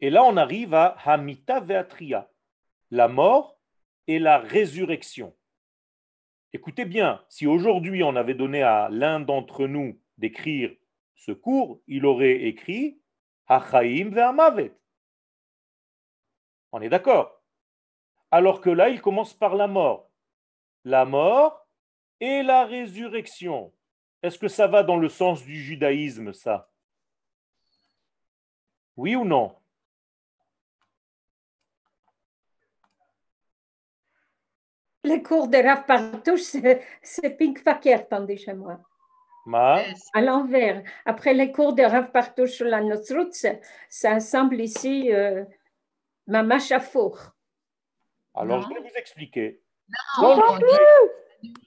[0.00, 2.30] Et là, on arrive à Hamita Veatria,
[2.90, 3.55] la mort
[4.06, 5.34] et la résurrection.
[6.52, 10.74] Écoutez bien, si aujourd'hui on avait donné à l'un d'entre nous d'écrire
[11.14, 13.00] ce cours, il aurait écrit
[13.46, 14.72] Hachaim ve'amavet.
[16.72, 17.42] On est d'accord
[18.30, 20.10] Alors que là, il commence par la mort.
[20.84, 21.66] La mort
[22.20, 23.72] et la résurrection.
[24.22, 26.70] Est-ce que ça va dans le sens du judaïsme, ça?
[28.96, 29.54] Oui ou non?
[35.06, 36.40] Les cours de Rav Partouche,
[37.00, 38.80] c'est Pink Fakir, attendez chez moi.
[40.12, 40.82] À l'envers.
[41.04, 43.46] Après les cours de Rav Partouche sur la Notzrutz,
[43.88, 45.44] ça semble ici euh,
[46.26, 47.20] ma Chafour.
[48.34, 49.60] Alors, je vais vous expliquer.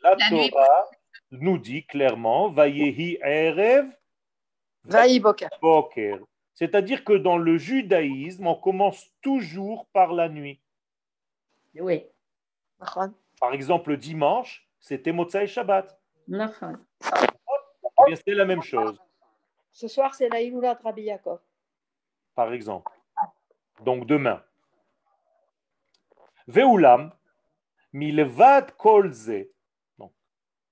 [0.04, 0.89] la Torah
[1.32, 3.88] nous dit clairement Vayehi Erev
[5.62, 6.19] Boker.
[6.56, 10.60] C'est-à-dire que dans le judaïsme, on commence toujours par la nuit.
[11.75, 12.04] Oui.
[13.39, 15.99] Par exemple, dimanche, c'était Motsai Shabbat.
[16.28, 19.02] C'est la même chose.
[19.71, 21.39] Ce soir, c'est la Iloulat Rabbi Yaakov.
[22.36, 22.91] Par exemple.
[23.82, 24.43] Donc demain.
[26.47, 27.12] Veulam,
[27.93, 29.47] milvad kolze.
[29.97, 30.12] Donc,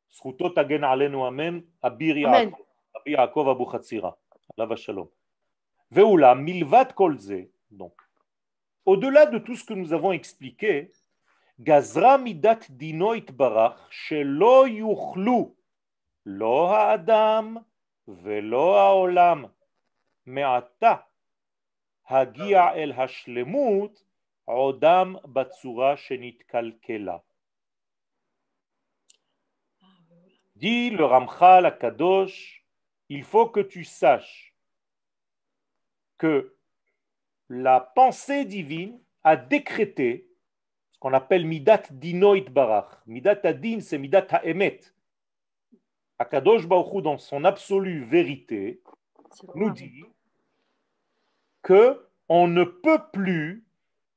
[0.09, 2.17] zchutot agen alenu amen, abir
[3.05, 4.17] Yaakov, abu Chatzira.
[4.57, 5.09] Alav shalom.
[5.91, 7.47] Veulam, milvad kolze.
[7.69, 7.93] Donc,
[8.85, 10.91] au-delà de tout ce que nous avons expliqué,
[11.61, 15.55] גזרה מידת דינו יתברך שלא יוכלו
[16.25, 17.57] לא האדם
[18.07, 19.45] ולא העולם
[20.25, 20.95] מעתה
[22.07, 24.03] הגיע אל השלמות
[24.45, 27.17] עודם בצורה שנתקלקלה.
[30.55, 32.63] Dit le Ramchal Kadosh,
[33.09, 34.55] il faut que tu saches
[36.17, 36.55] que
[37.49, 40.26] la pensée divine a décrété
[40.97, 42.89] ce qu'on appelle Midat Dinoit Barach.
[43.05, 44.79] Midat Adin, c'est Midat Ha'emet.
[46.17, 48.81] Akadosh Baruch dans son absolue vérité,
[49.53, 50.03] nous dit
[51.61, 53.63] que on ne peut plus,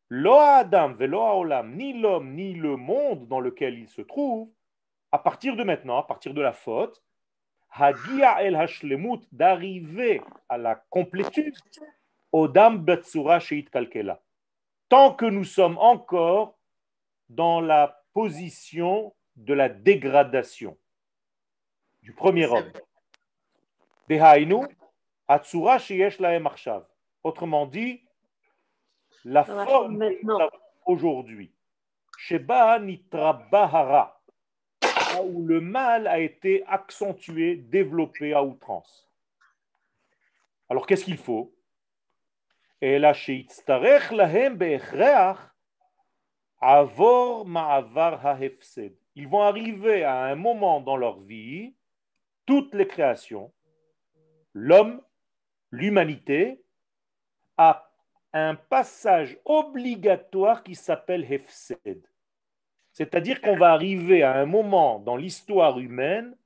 [0.09, 4.49] lo Adam, velo Olam, ni l'homme, ni le monde dans lequel il se trouve,
[5.13, 7.03] à partir de maintenant, à partir de la faute,
[7.73, 11.55] Hagia el Hashlemut, d'arriver à la complétude,
[12.33, 14.23] Odam Betsura Sheit Kalkela.
[14.89, 16.57] Tant que nous sommes encore
[17.31, 20.77] dans la position de la dégradation
[22.03, 22.71] du premier homme.
[27.23, 28.03] Autrement dit,
[29.25, 30.11] la forme
[30.87, 31.53] aujourd'hui,
[32.19, 32.81] Sheba
[33.51, 34.21] Bahara,
[35.23, 39.09] où le mal a été accentué, développé à outrance.
[40.69, 41.55] Alors qu'est-ce qu'il faut?
[46.61, 48.95] Avor ma'avar ha'hefsed.
[49.15, 51.75] ils vont arriver à un moment dans leur vie,
[52.47, 53.53] toutes les créations,
[54.53, 55.01] l'homme,
[55.71, 56.63] l'humanité,
[57.57, 57.91] à
[58.33, 62.07] un passage obligatoire qui s'appelle Hefsed.
[62.93, 66.37] C'est-à-dire qu'on va arriver à un moment dans l'histoire humaine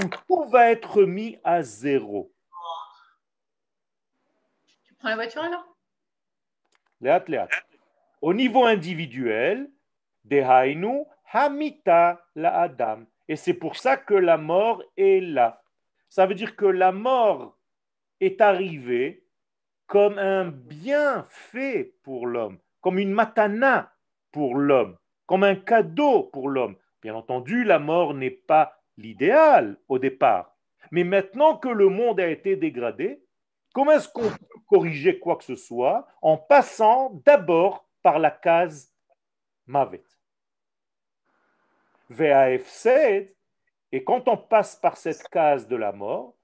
[0.00, 2.32] où tout va être mis à zéro.
[4.84, 5.76] Tu prends la voiture alors?
[7.00, 7.48] Léat, léat.
[8.22, 9.68] Au niveau individuel,
[10.24, 13.00] Dehainu Hamita la Adam.
[13.26, 15.60] Et c'est pour ça que la mort est là.
[16.08, 17.58] Ça veut dire que la mort
[18.20, 19.24] est arrivée
[19.88, 23.92] comme un bienfait pour l'homme, comme une matana
[24.30, 26.76] pour l'homme, comme un cadeau pour l'homme.
[27.02, 30.56] Bien entendu, la mort n'est pas l'idéal au départ.
[30.92, 33.24] Mais maintenant que le monde a été dégradé,
[33.74, 38.92] comment est-ce qu'on peut corriger quoi que ce soit en passant d'abord par la case
[39.66, 40.04] Mavet
[42.08, 43.34] VAFC,
[43.92, 46.36] et quand on passe par cette case de la mort,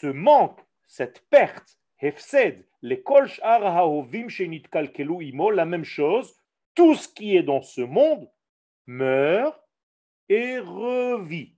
[0.00, 6.34] ce manque, cette perte, Hefsed, les kolch haovim shenit kalkelu imo, la même chose,
[6.74, 8.28] tout ce qui est dans ce monde
[8.86, 9.62] meurt
[10.28, 11.56] et revit.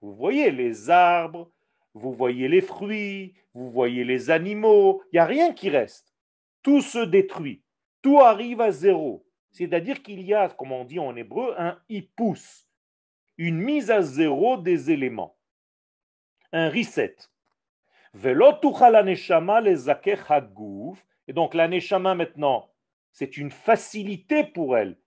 [0.00, 1.52] Vous voyez les arbres,
[1.94, 6.14] vous voyez les fruits, vous voyez les animaux, il n'y a rien qui reste.
[6.62, 7.61] Tout se détruit,
[8.02, 9.24] tout arrive à zéro.
[9.52, 12.66] C'est-à-dire qu'il y a, comme on dit en hébreu, un ipous,
[13.38, 15.36] une mise à zéro des éléments,
[16.52, 17.16] un reset.
[18.14, 18.34] Et
[21.32, 22.70] donc la neshama maintenant,
[23.12, 24.98] c'est une facilité pour elle.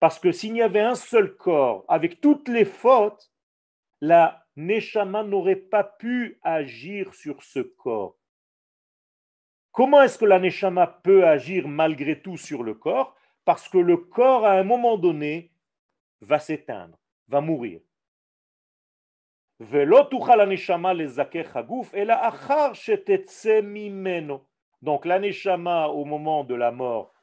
[0.00, 3.30] Parce que s'il y avait un seul corps avec toutes les fautes,
[4.00, 8.16] la neshama n'aurait pas pu agir sur ce corps.
[9.78, 13.14] Comment est-ce que la neshama peut agir malgré tout sur le corps?
[13.44, 15.52] Parce que le corps, à un moment donné,
[16.20, 17.80] va s'éteindre, va mourir.
[24.82, 27.14] Donc l'aneshama au moment de la mort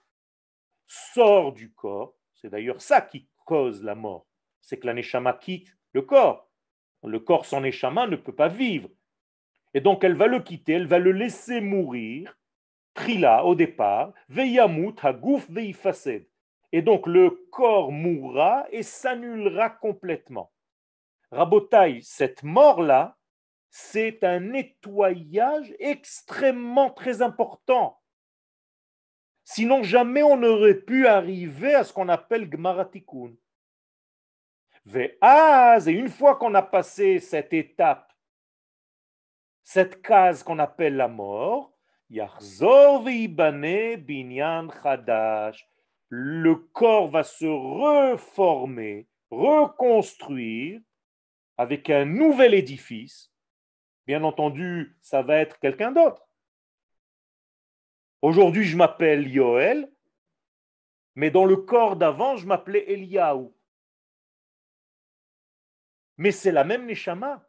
[0.87, 2.15] sort du corps.
[2.35, 4.27] C'est d'ailleurs ça qui cause la mort.
[4.61, 6.49] C'est que l'aneshama quitte le corps.
[7.03, 8.87] Le corps sans neshama ne peut pas vivre.
[9.73, 12.33] Et donc elle va le quitter, elle va le laisser mourir
[12.95, 16.25] Trila au départ, Veyamut Hagouf Veifased.
[16.71, 20.51] Et donc le corps mourra et s'annulera complètement.
[21.31, 23.17] Rabotai, cette mort-là,
[23.69, 27.99] c'est un nettoyage extrêmement très important.
[29.43, 33.35] Sinon, jamais on n'aurait pu arriver à ce qu'on appelle Gmaratikun.
[34.85, 38.13] Ve'az, et une fois qu'on a passé cette étape,
[39.63, 41.74] cette case qu'on appelle la mort,
[46.09, 50.81] le corps va se reformer, reconstruire
[51.57, 53.31] avec un nouvel édifice.
[54.05, 56.27] Bien entendu, ça va être quelqu'un d'autre.
[58.21, 59.91] Aujourd'hui, je m'appelle Yoel,
[61.15, 63.55] mais dans le corps d'avant, je m'appelais Eliaou.
[66.17, 67.44] Mais c'est la même Neshama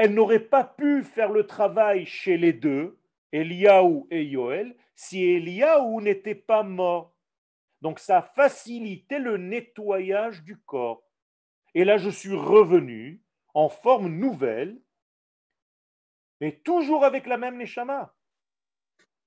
[0.00, 2.98] elle n'aurait pas pu faire le travail chez les deux,
[3.32, 7.14] Eliaou et Yoel, si Eliaou n'était pas mort.
[7.82, 11.02] Donc ça a facilité le nettoyage du corps.
[11.74, 13.20] Et là, je suis revenu
[13.52, 14.80] en forme nouvelle,
[16.40, 18.14] mais toujours avec la même Neshama.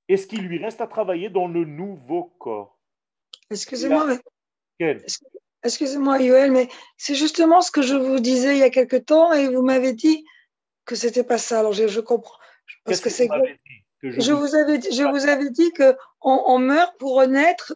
[0.08, 2.80] Et ce qui lui reste à travailler dans le nouveau corps.
[3.52, 4.08] Excusez-moi,
[4.80, 4.98] mais...
[5.64, 9.34] Excusez-moi, Yoel, mais c'est justement ce que je vous disais il y a quelque temps
[9.34, 10.26] et vous m'avez dit
[10.86, 11.60] que c'était pas ça.
[11.60, 12.38] Alors je, comprends.
[12.86, 13.28] Parce que, c'est.
[14.02, 17.76] Je, vous avais dit, je vous avais dit que on, meurt pour renaître,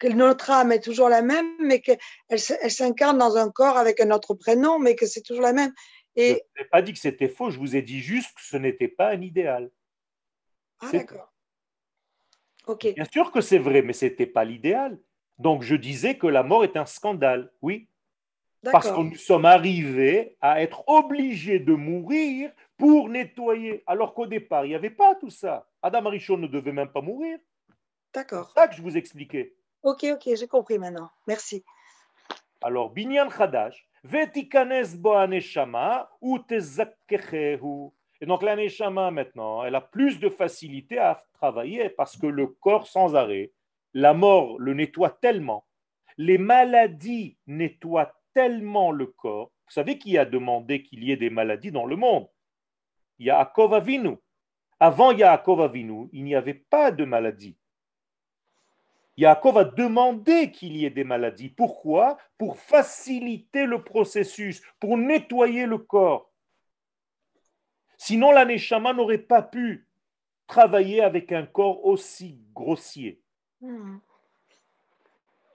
[0.00, 4.00] que notre âme est toujours la même, mais qu'elle elle, s'incarne dans un corps avec
[4.00, 5.72] un autre prénom, mais que c'est toujours la même.
[6.16, 6.42] Et...
[6.56, 8.88] Je n'ai pas dit que c'était faux, je vous ai dit juste que ce n'était
[8.88, 9.70] pas un idéal.
[10.80, 11.32] Ah, d'accord.
[12.66, 12.94] Ok.
[12.94, 14.98] Bien sûr que c'est vrai, mais ce n'était pas l'idéal.
[15.38, 17.88] Donc je disais que la mort est un scandale, oui.
[18.70, 24.64] Parce que nous sommes arrivés à être obligés de mourir pour nettoyer, alors qu'au départ,
[24.64, 25.66] il n'y avait pas tout ça.
[25.82, 27.38] Adam Arishon ne devait même pas mourir.
[28.14, 28.52] D'accord.
[28.54, 29.54] C'est ça que je vous expliquais.
[29.82, 31.10] Ok, ok, j'ai compris maintenant.
[31.26, 31.64] Merci.
[32.60, 35.14] Alors, Binyan Chadash, Vetikanes bo
[36.20, 36.38] ou
[38.20, 42.86] Et donc, l'aneshama, maintenant, elle a plus de facilité à travailler parce que le corps
[42.86, 43.52] sans arrêt,
[43.94, 45.66] la mort le nettoie tellement,
[46.16, 49.52] les maladies nettoient tellement le corps.
[49.66, 52.28] Vous savez qui a demandé qu'il y ait des maladies dans le monde?
[53.18, 54.16] Yaakov Avinu.
[54.80, 57.56] Avant Yaakov Avinu, il n'y avait pas de maladie.
[59.16, 61.50] Yaakov a demandé qu'il y ait des maladies.
[61.50, 62.18] Pourquoi?
[62.38, 66.32] Pour faciliter le processus, pour nettoyer le corps.
[67.98, 69.86] Sinon, la Neshama n'aurait pas pu
[70.46, 73.22] travailler avec un corps aussi grossier.
[73.60, 73.98] Hmm.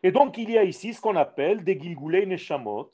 [0.03, 2.91] Et donc, il y a ici ce qu'on appelle des Gilgulei Neshamot.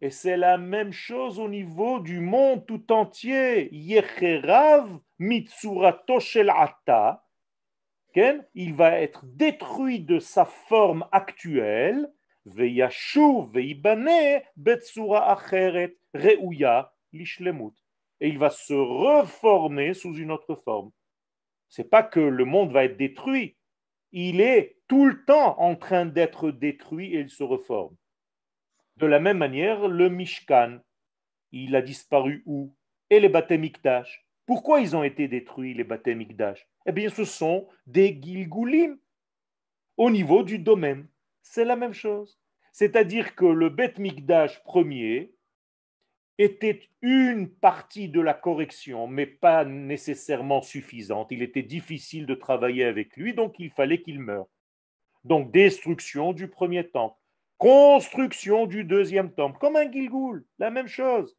[0.00, 3.68] Et c'est la même chose au niveau du monde tout entier.
[3.74, 4.98] Yecherav.
[8.54, 12.10] Il va être détruit de sa forme actuelle.
[12.46, 17.74] Veyashuv veibane betsura acheret reuya lishlemut.
[18.20, 20.90] Et il va se reformer sous une autre forme
[21.68, 23.56] c'est pas que le monde va être détruit,
[24.12, 27.94] il est tout le temps en train d'être détruit et il se reforme.
[28.96, 30.78] De la même manière, le Mishkan,
[31.52, 32.74] il a disparu où?
[33.10, 34.26] Et les Batemikdash.
[34.44, 38.98] Pourquoi ils ont été détruits, les Batemikdash Eh bien, ce sont des Gilgulim
[39.96, 41.06] au niveau du domaine.
[41.42, 42.40] C'est la même chose.
[42.72, 45.32] C'est-à-dire que le Bet Mikdash premier,
[46.38, 51.28] était une partie de la correction, mais pas nécessairement suffisante.
[51.32, 54.46] Il était difficile de travailler avec lui, donc il fallait qu'il meure.
[55.24, 57.16] Donc destruction du premier temple,
[57.58, 61.36] construction du deuxième temple, comme un Gilgoul, la même chose.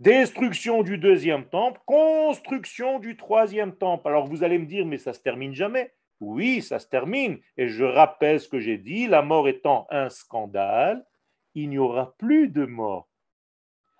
[0.00, 4.08] Destruction du deuxième temple, construction du troisième temple.
[4.08, 5.92] Alors vous allez me dire, mais ça se termine jamais.
[6.20, 7.40] Oui, ça se termine.
[7.56, 11.04] Et je rappelle ce que j'ai dit, la mort étant un scandale,
[11.54, 13.07] il n'y aura plus de mort.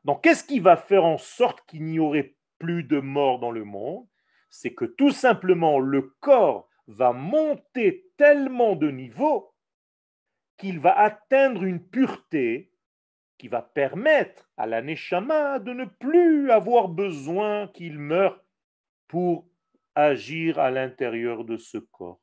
[0.08, 3.64] Donc, qu'est-ce qui va faire en sorte qu'il n'y aurait plus de morts dans le
[3.64, 4.06] monde?
[4.48, 9.52] C'est que tout simplement le corps va monter tellement de niveau
[10.56, 12.72] qu'il va atteindre une pureté
[13.36, 18.42] qui va permettre à la Neshama de ne plus avoir besoin qu'il meure
[19.08, 19.46] pour
[19.94, 22.22] agir à l'intérieur de ce corps.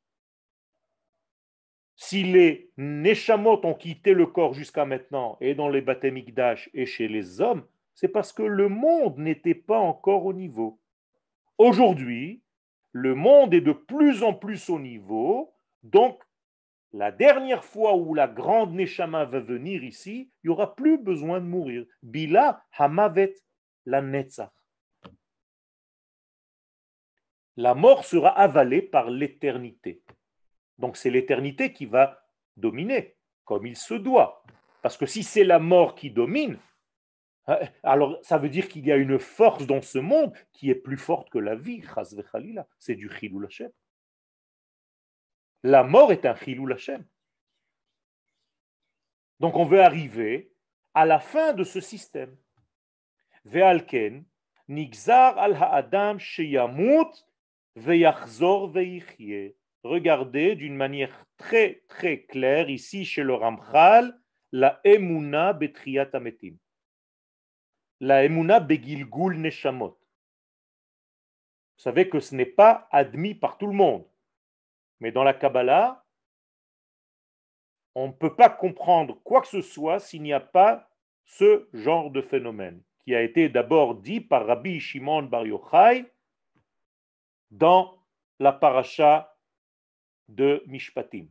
[1.96, 7.08] Si les Neshamot ont quitté le corps jusqu'à maintenant, et dans les Batemikdash et chez
[7.08, 7.64] les hommes,
[7.96, 10.80] c'est parce que le monde n'était pas encore au niveau.
[11.58, 12.44] Aujourd'hui,
[12.92, 16.22] le monde est de plus en plus au niveau, donc
[16.92, 21.42] la dernière fois où la grande Neshama va venir ici, il n'y aura plus besoin
[21.42, 21.86] de mourir.
[22.04, 23.36] Bila Hamavet
[23.86, 24.52] la Netzach.
[27.58, 30.04] La mort sera avalée par l'éternité.
[30.78, 32.22] Donc c'est l'éternité qui va
[32.58, 33.16] dominer,
[33.46, 34.44] comme il se doit.
[34.82, 36.58] Parce que si c'est la mort qui domine,
[37.84, 40.98] alors ça veut dire qu'il y a une force dans ce monde qui est plus
[40.98, 41.84] forte que la vie.
[42.80, 43.72] C'est du chilou Hashem.
[45.64, 47.06] La mort est un chilou Hashem.
[49.40, 50.52] Donc on veut arriver
[50.94, 52.36] à la fin de ce système.
[53.44, 54.26] Ve'alken,
[54.68, 57.12] nigzar al ha'adam sheyamut
[57.76, 64.18] ve'yachzor ve'ichye regardez d'une manière très très claire ici chez le Ramchal
[64.52, 66.56] la emuna betriat ametim
[68.00, 69.98] la Emouna Begilgul Neshamot.
[71.78, 74.06] Vous savez que ce n'est pas admis par tout le monde.
[75.00, 76.06] Mais dans la Kabbalah,
[77.96, 80.90] on ne peut pas comprendre quoi que ce soit s'il n'y a pas
[81.26, 86.06] ce genre de phénomène, qui a été d'abord dit par Rabbi Shimon Bar Yochai
[87.52, 87.98] dans
[88.40, 89.36] la paracha
[90.28, 91.28] de Mishpatim.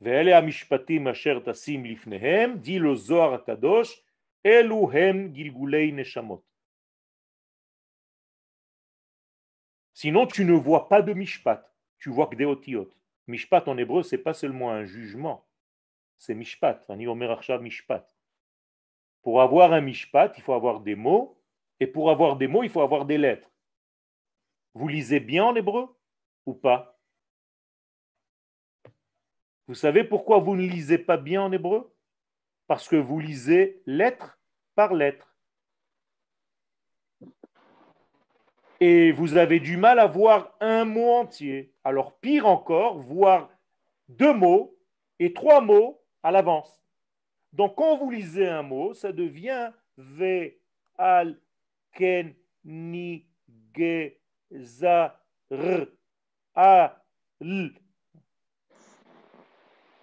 [0.00, 4.00] Ve'ele ha-mishpatim asher tasim lifnehem, dit le Zohar Kadosh,
[9.94, 12.88] Sinon, tu ne vois pas de mishpat, tu vois que des otiot.
[13.26, 15.46] Mishpat en hébreu, c'est pas seulement un jugement,
[16.18, 16.88] c'est mishpat.
[16.88, 18.08] mishpat.
[19.22, 21.38] Pour avoir un mishpat, il faut avoir des mots,
[21.80, 23.50] et pour avoir des mots, il faut avoir des lettres.
[24.74, 25.88] Vous lisez bien en hébreu
[26.46, 26.98] ou pas?
[29.66, 31.92] Vous savez pourquoi vous ne lisez pas bien en hébreu?
[32.68, 34.38] Parce que vous lisez lettre
[34.76, 35.34] par lettre.
[38.78, 41.74] Et vous avez du mal à voir un mot entier.
[41.82, 43.50] Alors pire encore, voir
[44.08, 44.78] deux mots
[45.18, 46.80] et trois mots à l'avance.
[47.52, 50.52] Donc quand vous lisez un mot, ça devient ve
[50.96, 51.40] al
[51.92, 53.26] ken ni
[53.74, 54.14] ge
[54.52, 55.86] za r
[56.54, 57.02] a
[57.40, 57.72] l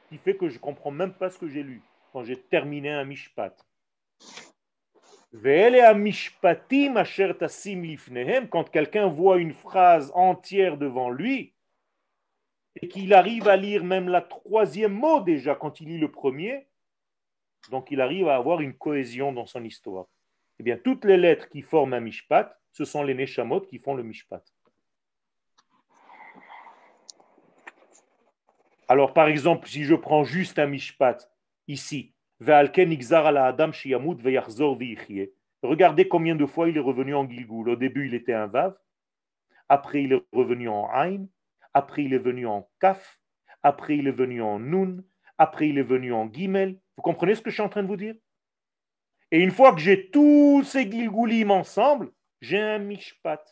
[0.09, 1.81] qui fait que je comprends même pas ce que j'ai lu
[2.15, 3.53] quand j'ai terminé un mishpat.
[8.49, 11.53] Quand quelqu'un voit une phrase entière devant lui
[12.81, 16.69] et qu'il arrive à lire même la troisième mot déjà quand il lit le premier,
[17.69, 20.05] donc il arrive à avoir une cohésion dans son histoire.
[20.59, 23.93] Eh bien, toutes les lettres qui forment un mishpat ce sont les Neshamot qui font
[23.93, 24.41] le Mishpat.
[28.87, 31.34] Alors, par exemple, si je prends juste un Mishpat
[31.67, 32.15] ici,
[35.61, 37.69] Regardez combien de fois il est revenu en Gilgul.
[37.69, 38.75] Au début, il était un Vav.
[39.69, 41.25] Après, il est revenu en Ain.
[41.73, 43.19] Après, il est venu en Kaf.
[43.63, 45.03] Après, il est venu en Nun.
[45.37, 46.79] Après, il est venu en Gimel.
[46.97, 48.15] Vous comprenez ce que je suis en train de vous dire?
[49.31, 52.11] Et une fois que j'ai tous ces Gilgulim ensemble,
[52.41, 53.43] j'ai un Mishpat.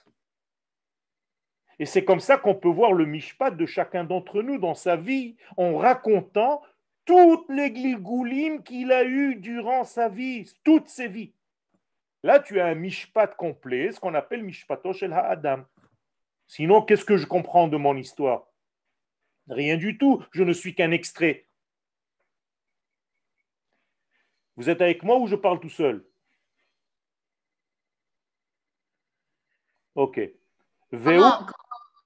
[1.79, 4.95] Et c'est comme ça qu'on peut voir le Mishpat de chacun d'entre nous dans sa
[4.95, 6.61] vie, en racontant
[7.05, 11.33] toutes les Gilgulim qu'il a eues durant sa vie, toutes ses vies.
[12.23, 15.65] Là, tu as un Mishpat complet, ce qu'on appelle Mishpatosh el Ha'adam.
[16.47, 18.47] Sinon, qu'est-ce que je comprends de mon histoire?
[19.49, 21.47] Rien du tout, je ne suis qu'un extrait.
[24.55, 26.05] Vous êtes avec moi ou je parle tout seul?
[29.95, 30.19] Ok.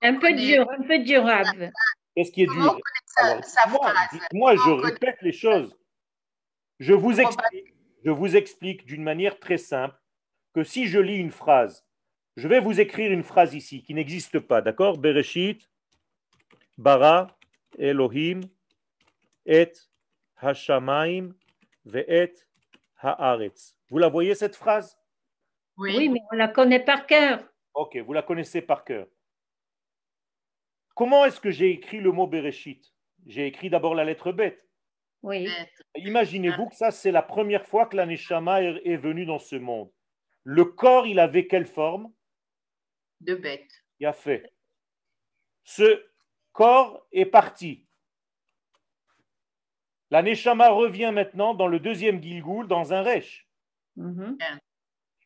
[0.01, 1.25] Un peu dur, un peu dur.
[2.17, 2.79] Qu'est-ce qui est dur?
[4.33, 5.77] moi, je répète les choses.
[6.79, 9.95] Je vous explique, je vous explique d'une manière très simple
[10.55, 11.85] que si je lis une phrase,
[12.35, 14.97] je vais vous écrire une phrase ici qui n'existe pas, d'accord?
[14.97, 15.69] Bereshit,
[16.79, 17.37] bara,
[17.77, 18.41] Elohim,
[19.45, 19.73] et
[20.41, 21.35] hashamaim,
[21.85, 22.33] ve'et
[22.99, 23.75] haaretz.
[23.91, 24.97] Vous la voyez cette phrase?
[25.77, 27.43] Oui, mais on la connaît par cœur.
[27.75, 29.05] Ok, vous la connaissez par cœur.
[30.97, 32.91] Comment est-ce que j'ai écrit le mot Bereshit?
[33.27, 34.67] J'ai écrit d'abord la lettre bête.
[35.21, 35.47] Oui.
[35.93, 39.91] Imaginez-vous que ça, c'est la première fois que la Neshama est venue dans ce monde.
[40.43, 42.11] Le corps, il avait quelle forme?
[43.21, 43.69] De bête.
[43.99, 44.51] Il a fait.
[45.63, 46.03] Ce
[46.51, 47.85] corps est parti.
[50.09, 53.47] La Neshama revient maintenant dans le deuxième Gilgoul, dans un Resh.
[53.97, 54.35] Mhm.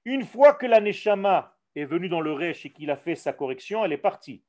[0.04, 3.32] Une fois que la Neshama est venue dans le Resh et qu'il a fait sa
[3.32, 4.44] correction, elle est partie.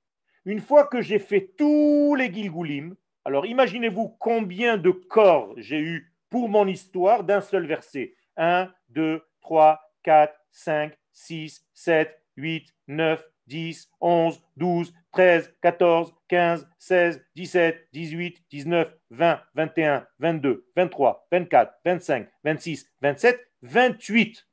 [0.44, 6.12] Une fois que j'ai fait tous les Gilgoulim, alors imaginez-vous combien de corps j'ai eu
[6.30, 8.14] pour mon histoire d'un seul verset.
[8.36, 16.68] 1, 2, 3, 4, 5, 6, 7, 8, 9, 10, 11, 12, 13, 14, 15,
[16.78, 24.46] 16, 17, 18, 19, 20, 21, 22, 23, 24, 25, 26, 27, 28.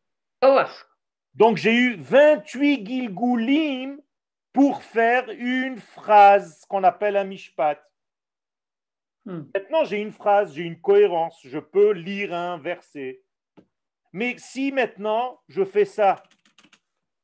[1.33, 3.99] Donc j'ai eu 28 Gilgoulim
[4.59, 7.81] pour faire une phrase qu'on appelle un mishpat.
[9.23, 9.43] Hmm.
[9.55, 13.23] Maintenant, j'ai une phrase, j'ai une cohérence, je peux lire un verset.
[14.11, 16.21] Mais si maintenant je fais ça,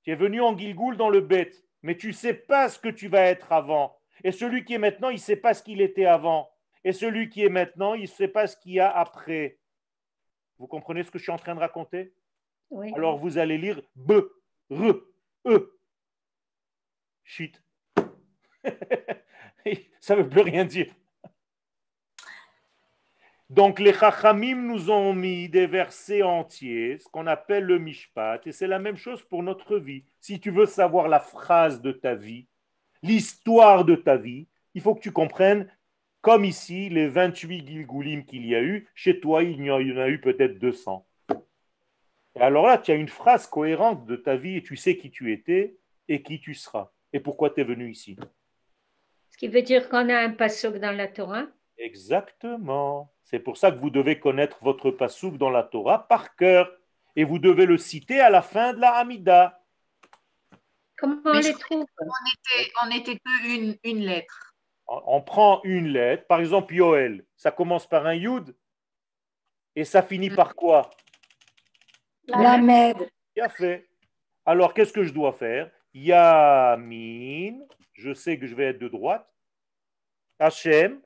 [0.04, 2.88] tu es venu en Gilgoul dans le bête, mais tu ne sais pas ce que
[2.88, 3.98] tu vas être avant.
[4.24, 6.50] Et celui qui est maintenant, il ne sait pas ce qu'il était avant.
[6.86, 9.60] Et celui qui est maintenant, il ne sait pas ce qu'il y a après.
[10.58, 12.14] Vous comprenez ce que je suis en train de raconter?
[12.70, 12.94] Oui.
[12.96, 14.14] Alors vous allez lire B,
[14.72, 14.96] R,
[15.46, 15.75] E,
[17.26, 17.62] Shit.
[20.00, 20.94] Ça ne veut plus rien dire.
[23.50, 28.52] Donc les Chachamim nous ont mis des versets entiers, ce qu'on appelle le Mishpat, et
[28.52, 30.04] c'est la même chose pour notre vie.
[30.20, 32.48] Si tu veux savoir la phrase de ta vie,
[33.04, 35.72] l'histoire de ta vie, il faut que tu comprennes,
[36.22, 40.10] comme ici, les 28 Gilgulim qu'il y a eu, chez toi, il y en a
[40.10, 41.06] eu peut-être 200.
[42.36, 45.12] Et alors là, tu as une phrase cohérente de ta vie et tu sais qui
[45.12, 48.18] tu étais et qui tu seras et pourquoi tu es venu ici?
[49.32, 51.46] Ce qui veut dire qu'on a un passouk dans la Torah
[51.78, 53.14] Exactement.
[53.24, 56.70] C'est pour ça que vous devez connaître votre passouk dans la Torah par cœur
[57.16, 59.64] et vous devez le citer à la fin de la Hamida.
[60.98, 61.86] Comment on les trouve?
[62.84, 64.54] On n'était que une, lettre.
[64.88, 68.54] On, prend une lettre, par exemple Yoel, ça commence par un Yud
[69.74, 70.90] et ça finit par quoi?
[72.28, 72.98] La Med.
[73.34, 73.88] Bien fait.
[74.46, 75.72] Alors qu'est-ce que je dois faire?
[75.96, 79.26] Yamin, je sais que je vais être de droite.
[80.40, 81.02] Hachem,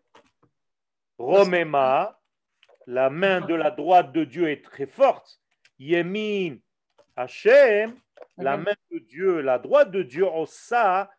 [1.19, 2.19] Romema,
[2.87, 5.39] la main de la droite de Dieu est très forte.
[5.77, 6.57] Yemin,
[7.15, 7.95] Hachem,
[8.37, 11.11] la main de Dieu, la droite de Dieu, Osa,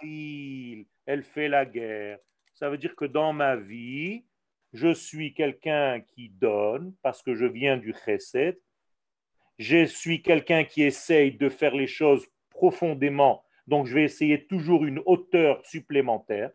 [0.00, 2.18] elle fait la guerre.
[2.54, 4.24] Ça veut dire que dans ma vie,
[4.72, 8.58] je suis quelqu'un qui donne parce que je viens du chesed.
[9.58, 12.26] Je suis quelqu'un qui essaye de faire les choses
[12.56, 13.44] profondément.
[13.66, 16.50] Donc, je vais essayer toujours une hauteur supplémentaire.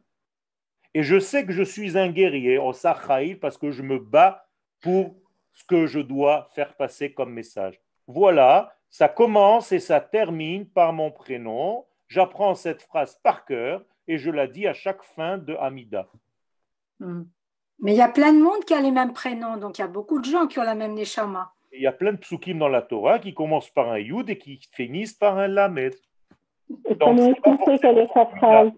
[0.94, 4.46] Et je sais que je suis un guerrier au Sachaïl parce que je me bats
[4.82, 5.16] pour
[5.54, 7.80] ce que je dois faire passer comme message.
[8.08, 11.86] Voilà, ça commence et ça termine par mon prénom.
[12.08, 16.08] J'apprends cette phrase par cœur et je la dis à chaque fin de Hamida.
[17.00, 17.24] Hmm.
[17.80, 19.84] Mais il y a plein de monde qui a les mêmes prénoms, donc il y
[19.84, 21.54] a beaucoup de gens qui ont la même Neshama.
[21.74, 24.38] Il y a plein de psukim dans la Torah qui commencent par un yud et
[24.38, 25.96] qui finissent par un lamed.
[27.00, 28.72] comment est-ce quelle est sa phrase?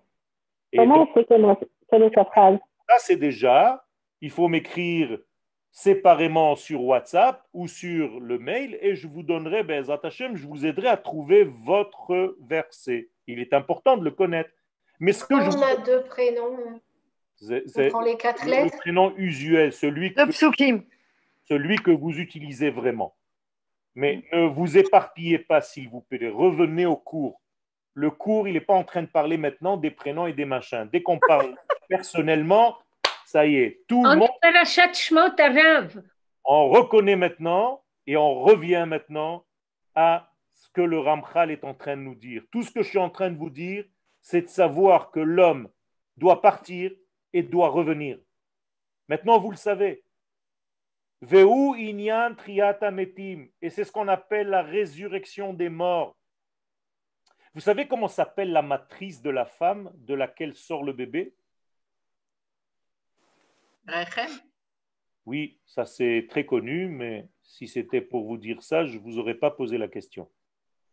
[0.76, 2.60] Comment est-ce quelle est sa phrase?
[2.89, 3.84] Ça, c'est déjà,
[4.22, 5.18] il faut m'écrire
[5.72, 10.66] séparément sur WhatsApp ou sur le mail et je vous donnerai, ben, Zatachem, je vous
[10.66, 13.10] aiderai à trouver votre verset.
[13.26, 14.52] Il est important de le connaître.
[15.00, 15.50] Mais ce que je...
[15.50, 16.80] On a deux prénoms.
[17.36, 18.76] C'est les quatre lettres.
[18.76, 20.22] Le prénom usuel, celui que,
[21.48, 23.16] celui que vous utilisez vraiment.
[23.96, 26.30] Mais ne vous éparpillez pas, s'il vous plaît.
[26.30, 27.41] Revenez au cours.
[27.94, 30.89] Le cours, il n'est pas en train de parler maintenant des prénoms et des machins.
[30.91, 31.56] Dès qu'on parle
[31.89, 32.78] personnellement,
[33.26, 34.30] ça y est, tout le monde.
[36.44, 39.46] On reconnaît maintenant et on revient maintenant
[39.96, 42.44] à ce que le Ramchal est en train de nous dire.
[42.52, 43.86] Tout ce que je suis en train de vous dire,
[44.22, 45.70] c'est de savoir que l'homme
[46.18, 46.91] doit partir
[47.34, 48.18] et doit revenir.
[49.08, 50.04] Maintenant, vous le savez.
[51.24, 53.47] Veu inyan triata metim.
[53.61, 56.17] Et c'est ce qu'on appelle la résurrection des morts.
[57.53, 61.34] Vous savez comment s'appelle la matrice de la femme de laquelle sort le bébé?
[65.26, 69.17] Oui, ça c'est très connu, mais si c'était pour vous dire ça, je ne vous
[69.17, 70.30] aurais pas posé la question.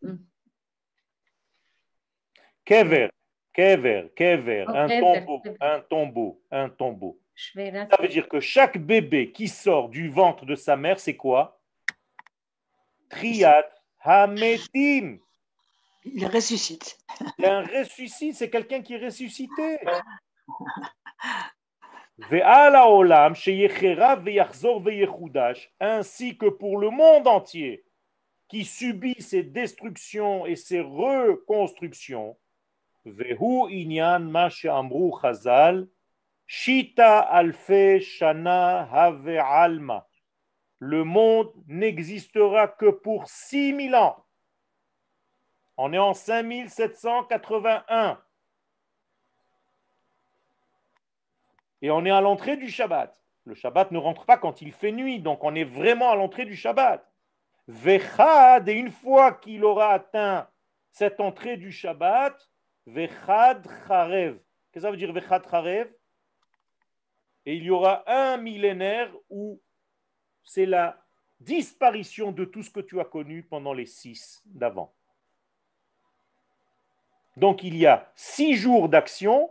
[0.00, 0.18] Hmm.
[2.64, 3.08] Kever,
[3.52, 7.19] kever, kever, un tombeau, un tombeau, un tombeau.
[7.90, 11.60] Ça veut dire que chaque bébé qui sort du ventre de sa mère, c'est quoi?
[13.08, 13.68] Triat
[14.02, 15.18] Hametim.
[16.04, 16.98] Il ressuscite.
[17.42, 19.78] Un ressuscite, c'est quelqu'un qui est ressuscité.
[25.80, 27.84] ainsi que pour le monde entier
[28.48, 32.36] qui subit ces destructions et ces reconstructions.
[36.50, 40.08] Shita alfe shana have alma.
[40.80, 44.26] Le monde n'existera que pour 6000 ans.
[45.76, 48.20] On est en 5781.
[51.82, 53.16] Et on est à l'entrée du Shabbat.
[53.44, 56.46] Le Shabbat ne rentre pas quand il fait nuit, donc on est vraiment à l'entrée
[56.46, 57.08] du Shabbat.
[57.68, 60.48] Vechad, et une fois qu'il aura atteint
[60.90, 62.50] cette entrée du Shabbat,
[62.86, 64.34] Vechad Charev.
[64.34, 65.88] Qu'est-ce que ça veut dire Vechad Charev?
[67.46, 69.60] Et il y aura un millénaire où
[70.44, 71.02] c'est la
[71.40, 74.92] disparition de tout ce que tu as connu pendant les six d'avant.
[77.36, 79.50] Donc il y a six jours d'action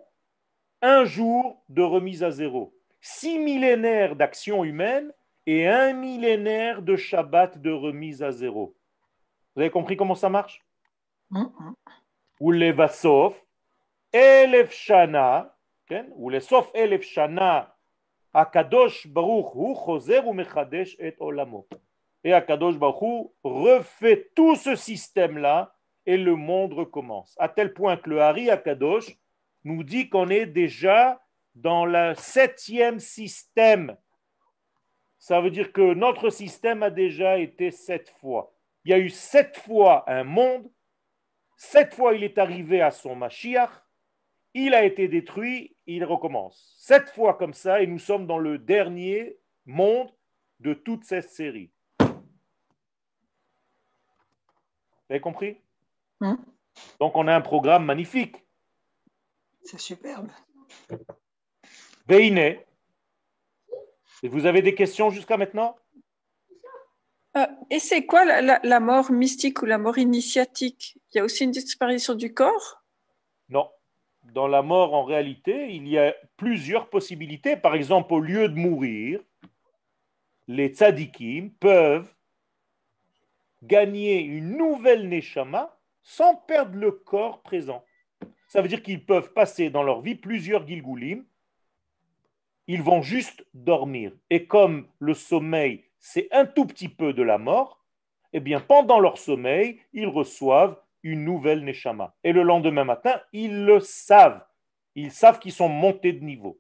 [0.82, 5.12] un jour de remise à zéro, six millénaires d'action humaine
[5.46, 8.76] et un millénaire de Shabbat de remise à zéro.
[9.56, 10.64] Vous avez compris comment ça marche?
[12.40, 12.76] Ou les
[14.14, 15.58] elef shana,
[16.16, 17.76] ou les elef shana,
[18.34, 21.68] akadosh baruch hu choser ou mechadesh et olamo.
[22.24, 25.74] Et akadosh baruch hu refait tout ce système-là
[26.06, 27.36] et le monde recommence.
[27.38, 29.16] À tel point que le Hari Akadosh
[29.64, 31.22] nous dit qu'on est déjà
[31.54, 33.96] dans le septième système.
[35.20, 38.54] Ça veut dire que notre système a déjà été sept fois.
[38.86, 40.72] Il y a eu sept fois un monde,
[41.58, 43.70] sept fois il est arrivé à son Mashiach,
[44.54, 46.76] il a été détruit, il recommence.
[46.78, 50.12] Sept fois comme ça, et nous sommes dans le dernier monde
[50.60, 51.72] de toute cette série.
[52.00, 52.08] Vous
[55.10, 55.58] avez compris?
[56.22, 56.38] Hein?
[57.00, 58.36] Donc on a un programme magnifique.
[59.64, 60.30] C'est superbe.
[62.08, 62.58] Veine.
[64.24, 65.78] Vous avez des questions jusqu'à maintenant?
[67.38, 71.00] Euh, Et c'est quoi la, mort mystique ou la mort initiatique?
[71.12, 72.84] Il y a aussi une disparition du corps?
[73.48, 73.70] Non.
[74.34, 77.56] Dans la mort, en réalité, il y a plusieurs possibilités.
[77.56, 79.20] Par exemple, au lieu de mourir,
[80.48, 82.14] les tzadikim peuvent
[83.64, 87.84] gagner une nouvelle neshama sans perdre le corps présent.
[88.48, 91.24] Ça veut dire qu'ils peuvent passer dans leur vie plusieurs gilgulim.
[92.68, 94.12] Ils vont juste dormir.
[94.30, 97.84] Et comme le sommeil, c'est un tout petit peu de la mort,
[98.34, 102.16] eh bien, pendant leur sommeil, ils reçoivent une nouvelle neshama.
[102.24, 104.46] Et le lendemain matin, ils le savent.
[104.96, 106.60] Ils savent qu'ils sont montés de niveau.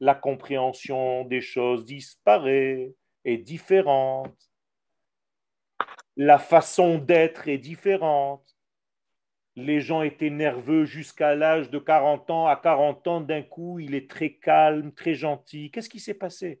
[0.00, 2.94] La compréhension des choses disparaît,
[3.24, 4.36] est différente.
[6.16, 8.56] La façon d'être est différente
[9.56, 12.46] les gens étaient nerveux jusqu'à l'âge de 40 ans.
[12.46, 15.70] À 40 ans, d'un coup, il est très calme, très gentil.
[15.70, 16.60] Qu'est-ce qui s'est passé?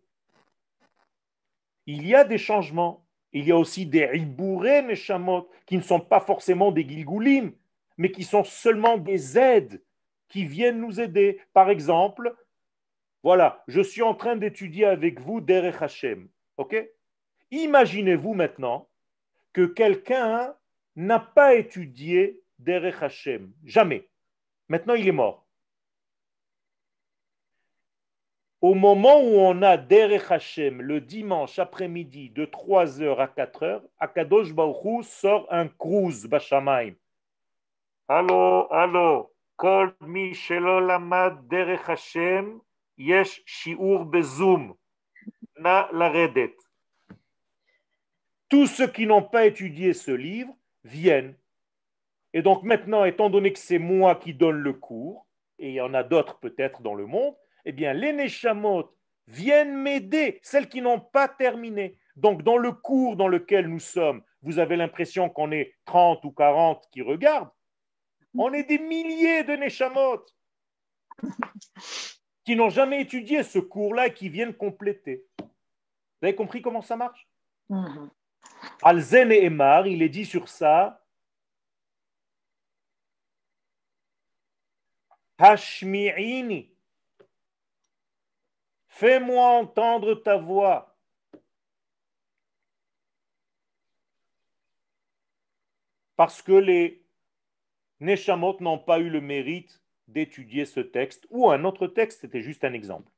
[1.84, 3.05] Il y a des changements.
[3.32, 7.52] Il y a aussi des ribourés, neshamot, qui ne sont pas forcément des gilgoulim,
[7.98, 9.82] mais qui sont seulement des aides
[10.28, 11.40] qui viennent nous aider.
[11.52, 12.34] Par exemple,
[13.22, 16.28] voilà, je suis en train d'étudier avec vous Derech Hashem.
[16.56, 16.76] OK?
[17.50, 18.88] Imaginez-vous maintenant
[19.52, 20.54] que quelqu'un
[20.94, 24.08] n'a pas étudié Derech Hashem, jamais.
[24.68, 25.45] Maintenant, il est mort.
[28.66, 34.52] Au moment où on a Derech Hashem, le dimanche après-midi, de 3h à 4h, Akadosh
[34.52, 36.94] Baruch sort un cruise Bashamaim.
[38.08, 42.58] Allô, allô, Kol mi shelo lamad Derech Hashem,
[42.98, 44.74] yesh shiur bezum.
[45.60, 46.56] Na redet.
[48.48, 50.52] Tous ceux qui n'ont pas étudié ce livre
[50.82, 51.36] viennent.
[52.32, 55.24] Et donc maintenant, étant donné que c'est moi qui donne le cours,
[55.60, 57.36] et il y en a d'autres peut-être dans le monde,
[57.66, 58.96] eh bien, les Neshamot
[59.26, 61.98] viennent m'aider, celles qui n'ont pas terminé.
[62.14, 66.30] Donc, dans le cours dans lequel nous sommes, vous avez l'impression qu'on est 30 ou
[66.30, 67.50] 40 qui regardent.
[68.38, 70.24] On est des milliers de Neshamot
[72.44, 75.26] qui n'ont jamais étudié ce cours-là et qui viennent compléter.
[75.40, 75.46] Vous
[76.22, 77.28] avez compris comment ça marche?
[77.68, 78.08] Mm-hmm.
[78.82, 81.02] Alzen et Emar, il est dit sur ça
[85.38, 86.75] Hashmi'ini.
[88.96, 90.96] Fais-moi entendre ta voix.
[96.16, 97.04] Parce que les
[98.00, 102.64] Neshamot n'ont pas eu le mérite d'étudier ce texte ou un autre texte, c'était juste
[102.64, 103.12] un exemple.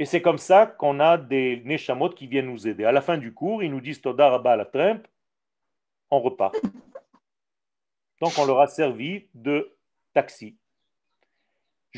[0.00, 2.84] Et c'est comme ça qu'on a des Neshamot qui viennent nous aider.
[2.84, 5.06] À la fin du cours, ils nous disent Toda Rabba la trempe,
[6.10, 6.56] on repart.
[8.20, 9.78] Donc on leur a servi de
[10.12, 10.58] taxi.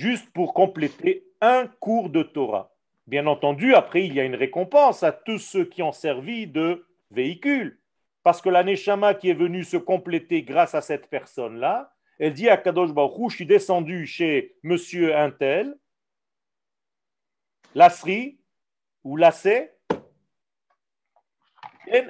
[0.00, 2.74] Juste pour compléter un cours de Torah.
[3.06, 6.86] Bien entendu, après, il y a une récompense à tous ceux qui ont servi de
[7.10, 7.78] véhicule.
[8.22, 12.48] Parce que la Neshama qui est venue se compléter grâce à cette personne-là, elle dit
[12.48, 15.76] à Kadosh Baruch je suis descendu chez monsieur Intel,
[17.74, 18.40] Lasri
[19.04, 19.70] ou Lassé,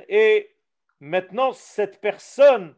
[0.08, 0.54] et
[1.00, 2.72] maintenant cette personne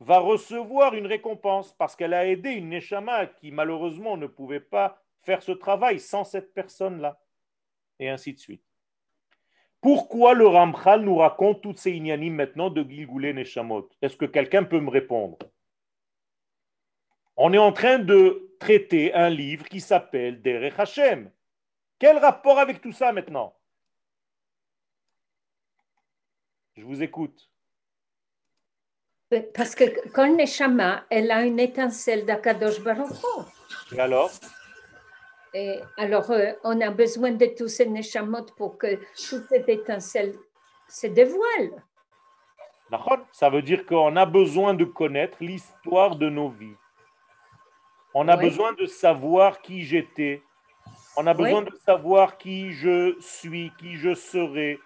[0.00, 5.02] va recevoir une récompense parce qu'elle a aidé une Neshama qui malheureusement ne pouvait pas
[5.20, 7.20] faire ce travail sans cette personne-là.
[7.98, 8.64] Et ainsi de suite.
[9.82, 14.64] Pourquoi le Ramchal nous raconte toutes ces ignanim maintenant de Gilgoulé Neshamot Est-ce que quelqu'un
[14.64, 15.38] peut me répondre?
[17.36, 21.30] On est en train de traiter un livre qui s'appelle Derech Hashem.
[21.98, 23.56] Quel rapport avec tout ça maintenant?
[26.76, 27.49] Je vous écoute.
[29.54, 33.10] Parce que quand Neshama, elle a une étincelle d'Akadosh Baruch
[33.92, 34.30] Et alors?
[35.54, 40.34] Et alors, euh, on a besoin de tous ces Neshamot pour que toute cette étincelle
[40.88, 41.82] se dévoile.
[43.32, 46.76] Ça veut dire qu'on a besoin de connaître l'histoire de nos vies.
[48.14, 50.42] On a besoin de savoir qui j'étais.
[51.16, 54.80] On a besoin de savoir qui je suis, qui je serai.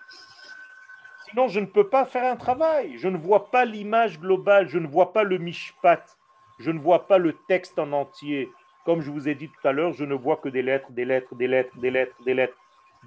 [1.35, 2.97] Sinon, je ne peux pas faire un travail.
[2.97, 4.69] Je ne vois pas l'image globale.
[4.69, 6.17] Je ne vois pas le mishpat.
[6.61, 8.49] Je ne vois pas le texte en entier.
[8.85, 11.05] Comme je vous ai dit tout à l'heure, je ne vois que des lettres, des
[11.05, 12.57] lettres, des lettres, des lettres, des lettres.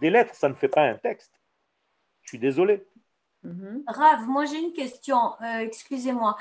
[0.01, 1.31] Des lettres, ça ne fait pas un texte.
[2.23, 2.85] Je suis désolé.
[3.43, 3.83] Mhm.
[3.87, 6.35] Rav, moi j'ai une question, euh, excusez-moi.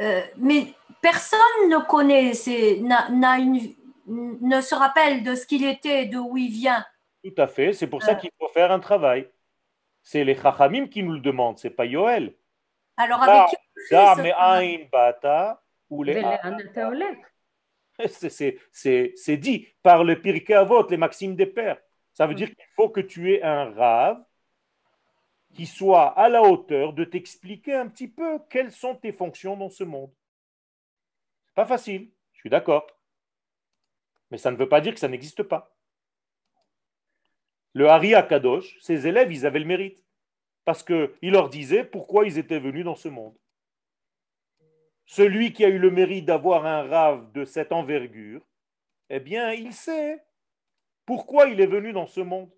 [0.00, 0.68] Euh, mais
[1.02, 1.38] personne
[1.68, 2.32] ne connaît,
[2.80, 3.60] n'a, une,
[4.06, 6.86] ne se rappelle de ce qu'il était, d'où il vient.
[7.22, 8.14] Tout à fait, c'est pour ça euh.
[8.14, 9.28] qu'il faut faire un travail.
[10.02, 12.34] C'est les Chachamim qui nous le demandent, c'est pas Yoel.
[12.96, 13.56] Alors avec qui
[18.72, 21.80] c'est dit par le Pirkei Avot, les maximes des pères.
[22.12, 24.22] Ça veut dire qu'il faut que tu aies un rave
[25.54, 29.70] qui soit à la hauteur de t'expliquer un petit peu quelles sont tes fonctions dans
[29.70, 30.12] ce monde.
[31.46, 32.86] C'est pas facile, je suis d'accord.
[34.30, 35.74] Mais ça ne veut pas dire que ça n'existe pas.
[37.74, 40.04] Le Hari Akadosh, ses élèves, ils avaient le mérite.
[40.64, 43.36] Parce qu'il leur disait pourquoi ils étaient venus dans ce monde.
[45.06, 48.42] Celui qui a eu le mérite d'avoir un rave de cette envergure,
[49.10, 50.22] eh bien, il sait
[51.04, 52.50] pourquoi il est venu dans ce monde.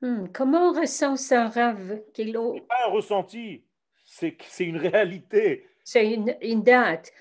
[0.00, 3.64] Hmm, comment on ressent un rave Ce n'est pas un ressenti,
[4.04, 5.68] c'est une réalité.
[5.84, 7.12] C'est une, date.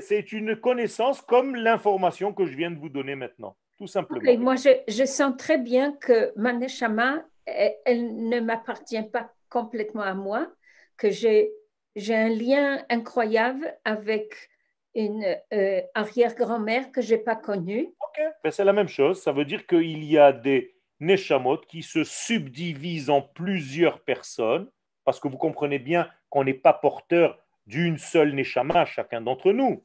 [0.00, 4.38] C'est euh, une connaissance comme l'information que je viens de vous donner maintenant, tout simplement.
[4.38, 10.48] moi, je, sens très bien que Maneshama, elle ne m'appartient pas complètement à moi
[10.96, 11.50] que j'ai
[11.96, 14.50] un lien incroyable avec
[14.94, 17.88] une euh, arrière-grand-mère que je n'ai pas connue.
[18.00, 19.22] Ok, ben, c'est la même chose.
[19.22, 24.70] Ça veut dire qu'il y a des neshamot qui se subdivisent en plusieurs personnes,
[25.04, 29.84] parce que vous comprenez bien qu'on n'est pas porteur d'une seule neshama, chacun d'entre nous.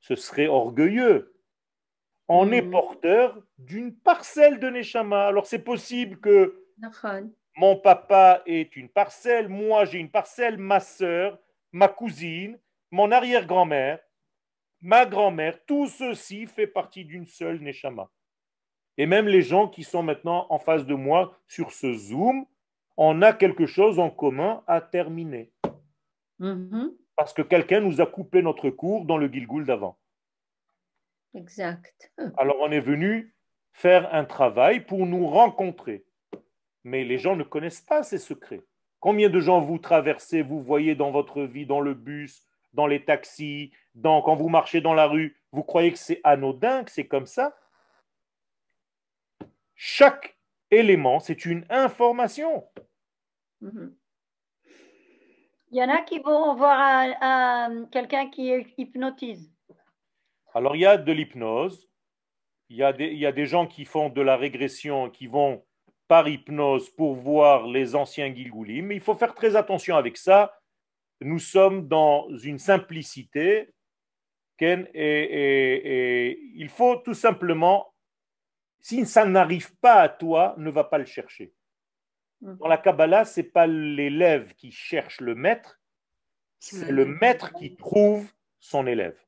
[0.00, 1.34] Ce serait orgueilleux.
[2.28, 2.70] on est mm.
[2.70, 5.26] porteur d'une parcelle de Neshama.
[5.26, 6.66] Alors c'est possible que
[7.56, 11.38] mon papa est une parcelle, moi j'ai une parcelle, ma soeur,
[11.72, 12.58] ma cousine,
[12.90, 13.98] mon arrière-grand-mère,
[14.80, 18.10] ma grand-mère, tout ceci fait partie d'une seule Neshama.
[18.96, 22.46] Et même les gens qui sont maintenant en face de moi sur ce Zoom,
[22.96, 25.50] on a quelque chose en commun à terminer.
[26.40, 26.94] Mm-hmm.
[27.16, 29.98] Parce que quelqu'un nous a coupé notre cours dans le Gilgoul d'avant.
[31.34, 32.12] Exact.
[32.36, 33.34] Alors on est venu
[33.72, 36.04] faire un travail pour nous rencontrer.
[36.84, 38.62] Mais les gens ne connaissent pas ces secrets.
[39.00, 43.04] Combien de gens vous traversez, vous voyez dans votre vie, dans le bus, dans les
[43.04, 47.06] taxis, dans, quand vous marchez dans la rue, vous croyez que c'est anodin, que c'est
[47.06, 47.56] comme ça?
[49.74, 50.36] Chaque
[50.70, 52.66] élément, c'est une information.
[53.62, 53.92] Mm-hmm.
[55.74, 57.04] Il y en a qui vont voir
[57.90, 59.52] quelqu'un qui hypnotise.
[60.54, 61.88] Alors, il y a de l'hypnose,
[62.68, 65.64] il, y a des gens qui font de la régression, qui vont
[66.06, 70.56] par hypnose pour voir les anciens Gilgoulim, mais il faut faire très attention avec ça.
[71.20, 73.74] Nous sommes dans une simplicité
[74.60, 77.92] et, il faut tout simplement,
[78.80, 81.52] si ça n'arrive pas à toi, ne va pas le chercher.
[82.40, 82.56] Mm.
[82.56, 85.80] Dans la Kabbalah, ce n'est pas l'élève qui cherche le maître,
[86.58, 89.18] c'est le maître qui trouve son élève.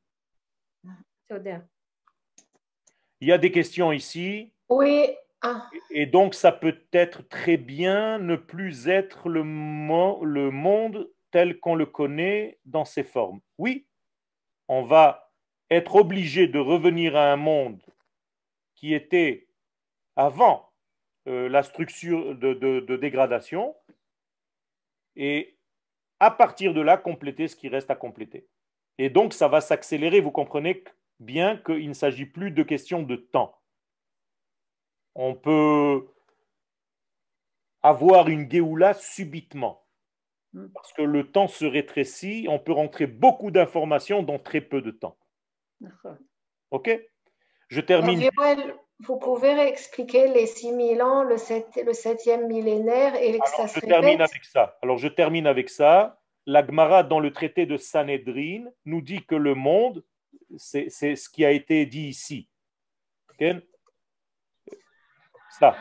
[1.31, 4.53] Il y a des questions ici.
[4.69, 5.09] Oui.
[5.43, 5.69] Ah.
[5.91, 11.75] Et donc, ça peut être très bien ne plus être le, le monde tel qu'on
[11.75, 13.41] le connaît dans ses formes.
[13.59, 13.87] Oui,
[14.69, 15.33] on va
[15.71, 17.83] être obligé de revenir à un monde
[18.75, 19.49] qui était
[20.15, 20.66] avant
[21.27, 23.75] euh, la structure de, de dégradation
[25.17, 25.57] et
[26.21, 28.47] à partir de là, compléter ce qui reste à compléter.
[28.99, 30.21] Et donc, ça va s'accélérer.
[30.21, 30.85] Vous comprenez
[31.21, 33.61] bien qu'il ne s'agit plus de question de temps.
[35.15, 36.09] On peut
[37.83, 39.87] avoir une Géoula subitement.
[40.53, 40.69] Hmm.
[40.75, 44.91] Parce que le temps se rétrécit, on peut rentrer beaucoup d'informations dans très peu de
[44.91, 45.19] temps.
[46.71, 46.91] Ok?
[47.69, 48.29] Je termine.
[49.01, 54.21] Vous pouvez réexpliquer les 6000 ans, le, 7, le 7e millénaire et Alors, je termine
[54.21, 54.79] avec ça.
[54.83, 56.19] Alors, je termine avec ça.
[56.47, 60.03] La Gemara, dans le traité de Sanhedrin, nous dit que le monde
[60.57, 62.49] c'est ce qui a été dit ici.
[65.59, 65.77] Ça.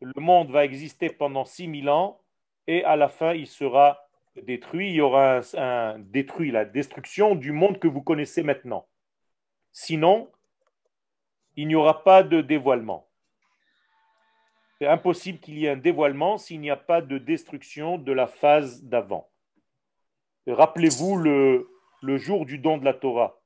[0.00, 2.20] Le monde va exister pendant 6000 ans
[2.66, 4.05] et à la fin, il sera
[4.42, 4.90] détruit.
[4.90, 8.86] Il y aura un, détruit, la destruction du monde que vous connaissez maintenant.
[9.72, 10.30] Sinon,
[11.56, 13.08] il n'y aura pas de dévoilement.
[14.78, 18.26] C'est impossible qu'il y ait un dévoilement s'il n'y a pas de destruction de la
[18.26, 19.30] phase d'avant.
[20.46, 21.68] Rappelez-vous le,
[22.02, 23.40] le jour du don de la Torah.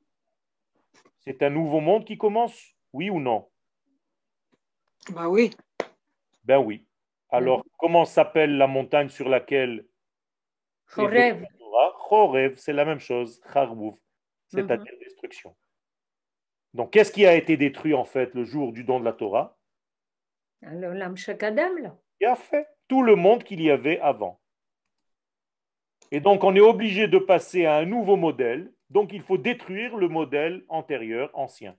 [1.21, 3.49] C'est un nouveau monde qui commence, oui ou non?
[5.11, 5.51] Ben oui.
[6.45, 6.87] Ben oui.
[7.31, 9.87] Alors, comment s'appelle la montagne sur laquelle
[10.95, 11.47] Chorev.
[12.09, 13.41] Chorev, c'est la même chose.
[13.45, 14.99] C'est-à-dire mhm.
[15.01, 15.55] destruction.
[16.75, 19.57] Donc, qu'est-ce qui a été détruit en fait le jour du don de la Torah?
[20.63, 21.15] Alors, l'âme
[21.81, 21.97] là.
[22.21, 24.41] Il a fait tout le monde qu'il y avait avant.
[26.13, 28.73] Et donc, on est obligé de passer à un nouveau modèle.
[28.91, 31.77] Donc, il faut détruire le modèle antérieur, ancien.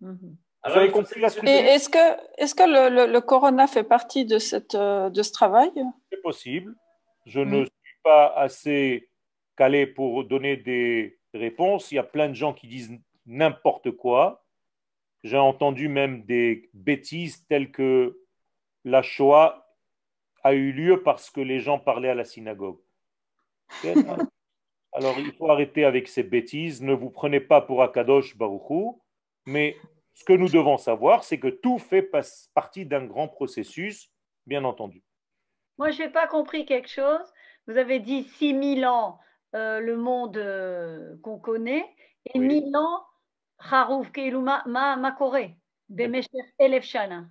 [0.00, 0.36] Mhm.
[0.64, 1.52] Vous avez compris la structure?
[1.52, 1.98] Est-ce que,
[2.38, 5.72] est que le, le, corona fait partie de, cette, euh, de ce travail?
[6.10, 6.76] C'est possible.
[7.26, 7.66] Je ne mhm.
[8.02, 9.08] Pas assez
[9.56, 11.92] calé pour donner des réponses.
[11.92, 12.90] Il y a plein de gens qui disent
[13.26, 14.44] n'importe quoi.
[15.22, 18.18] J'ai entendu même des bêtises telles que
[18.84, 19.68] la Shoah
[20.42, 22.80] a eu lieu parce que les gens parlaient à la synagogue.
[24.94, 26.82] Alors, il faut arrêter avec ces bêtises.
[26.82, 29.00] Ne vous prenez pas pour Akadosh Baruchou.
[29.46, 29.76] Mais
[30.12, 32.08] ce que nous devons savoir, c'est que tout fait
[32.54, 34.10] partie d'un grand processus,
[34.46, 35.02] bien entendu.
[35.78, 37.32] Moi, je n'ai pas compris quelque chose.
[37.66, 39.18] Vous avez dit 6000 ans,
[39.54, 41.84] euh, le monde euh, qu'on connaît,
[42.34, 43.04] et 1000 ans,
[43.58, 45.36] Harouf Keiluma Makore,
[46.58, 47.26] Elef Shana.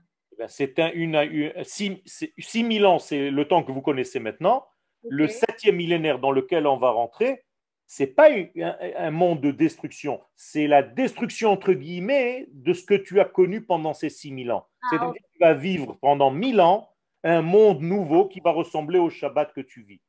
[0.48, 4.66] C'est un, une, 6000 ans, c'est le temps que vous connaissez maintenant.
[5.10, 7.44] Le septième millénaire dans lequel on va rentrer,
[7.88, 13.20] c'est pas un, monde de destruction, c'est la destruction entre guillemets de ce que tu
[13.20, 14.68] as connu pendant ces 6000 ans.
[14.84, 16.90] Ah, C'est-à-dire que tu vas vivre pendant 1000 ans
[17.24, 20.00] un monde nouveau qui va ressembler au Shabbat que tu vis.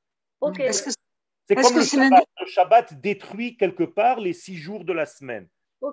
[1.49, 2.25] C'est comme le Shabbat?
[2.41, 3.01] le Shabbat.
[3.01, 5.49] détruit quelque part les six jours de la semaine.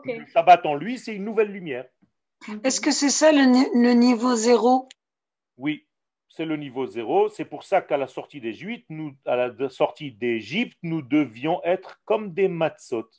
[0.05, 1.85] Le Shabbat en lui, c'est une nouvelle lumière.
[2.63, 4.87] Est-ce que c'est ça le, niveau zéro?
[5.57, 5.85] Oui
[6.31, 7.27] c'est le niveau zéro.
[7.27, 11.99] C'est pour ça qu'à la sortie d'Égypte, nous, à la sortie d'Égypte, nous devions être
[12.05, 13.09] comme des matzot.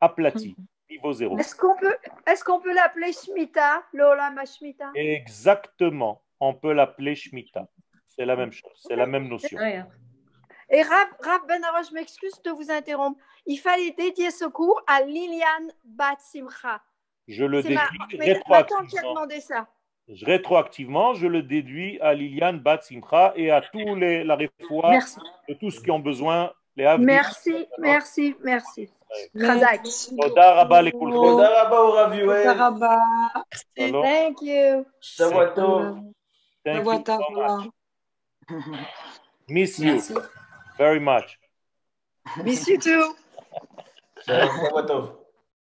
[0.00, 0.56] aplati,
[0.90, 1.38] niveau zéro.
[1.38, 1.96] Est-ce qu'on peut,
[2.26, 7.68] est qu'on peut l'appeler Shmita, l'Olama Shmita Exactement, on peut l'appeler Shmita.
[8.08, 9.58] C'est la même chose, c'est la même notion.
[10.72, 13.20] Et Rav, Rav ben je m'excuse de vous interrompre.
[13.44, 16.80] Il fallait dédier ce cours à Liliane Batsimcha.
[17.28, 17.78] Je le déduis
[18.18, 19.26] rétroactivement.
[19.40, 19.68] Ça.
[20.08, 24.98] Je, rétroactivement, je le déduis à Liliane Batsimcha et à tous les la réfoua
[25.46, 26.50] de tous ceux qui ont besoin.
[26.74, 28.88] Les merci, merci, merci, merci.
[29.34, 29.84] Thank
[34.02, 34.86] Thank you.
[39.48, 40.00] Miss you.
[40.76, 41.38] very much.
[42.42, 43.14] Miss you too.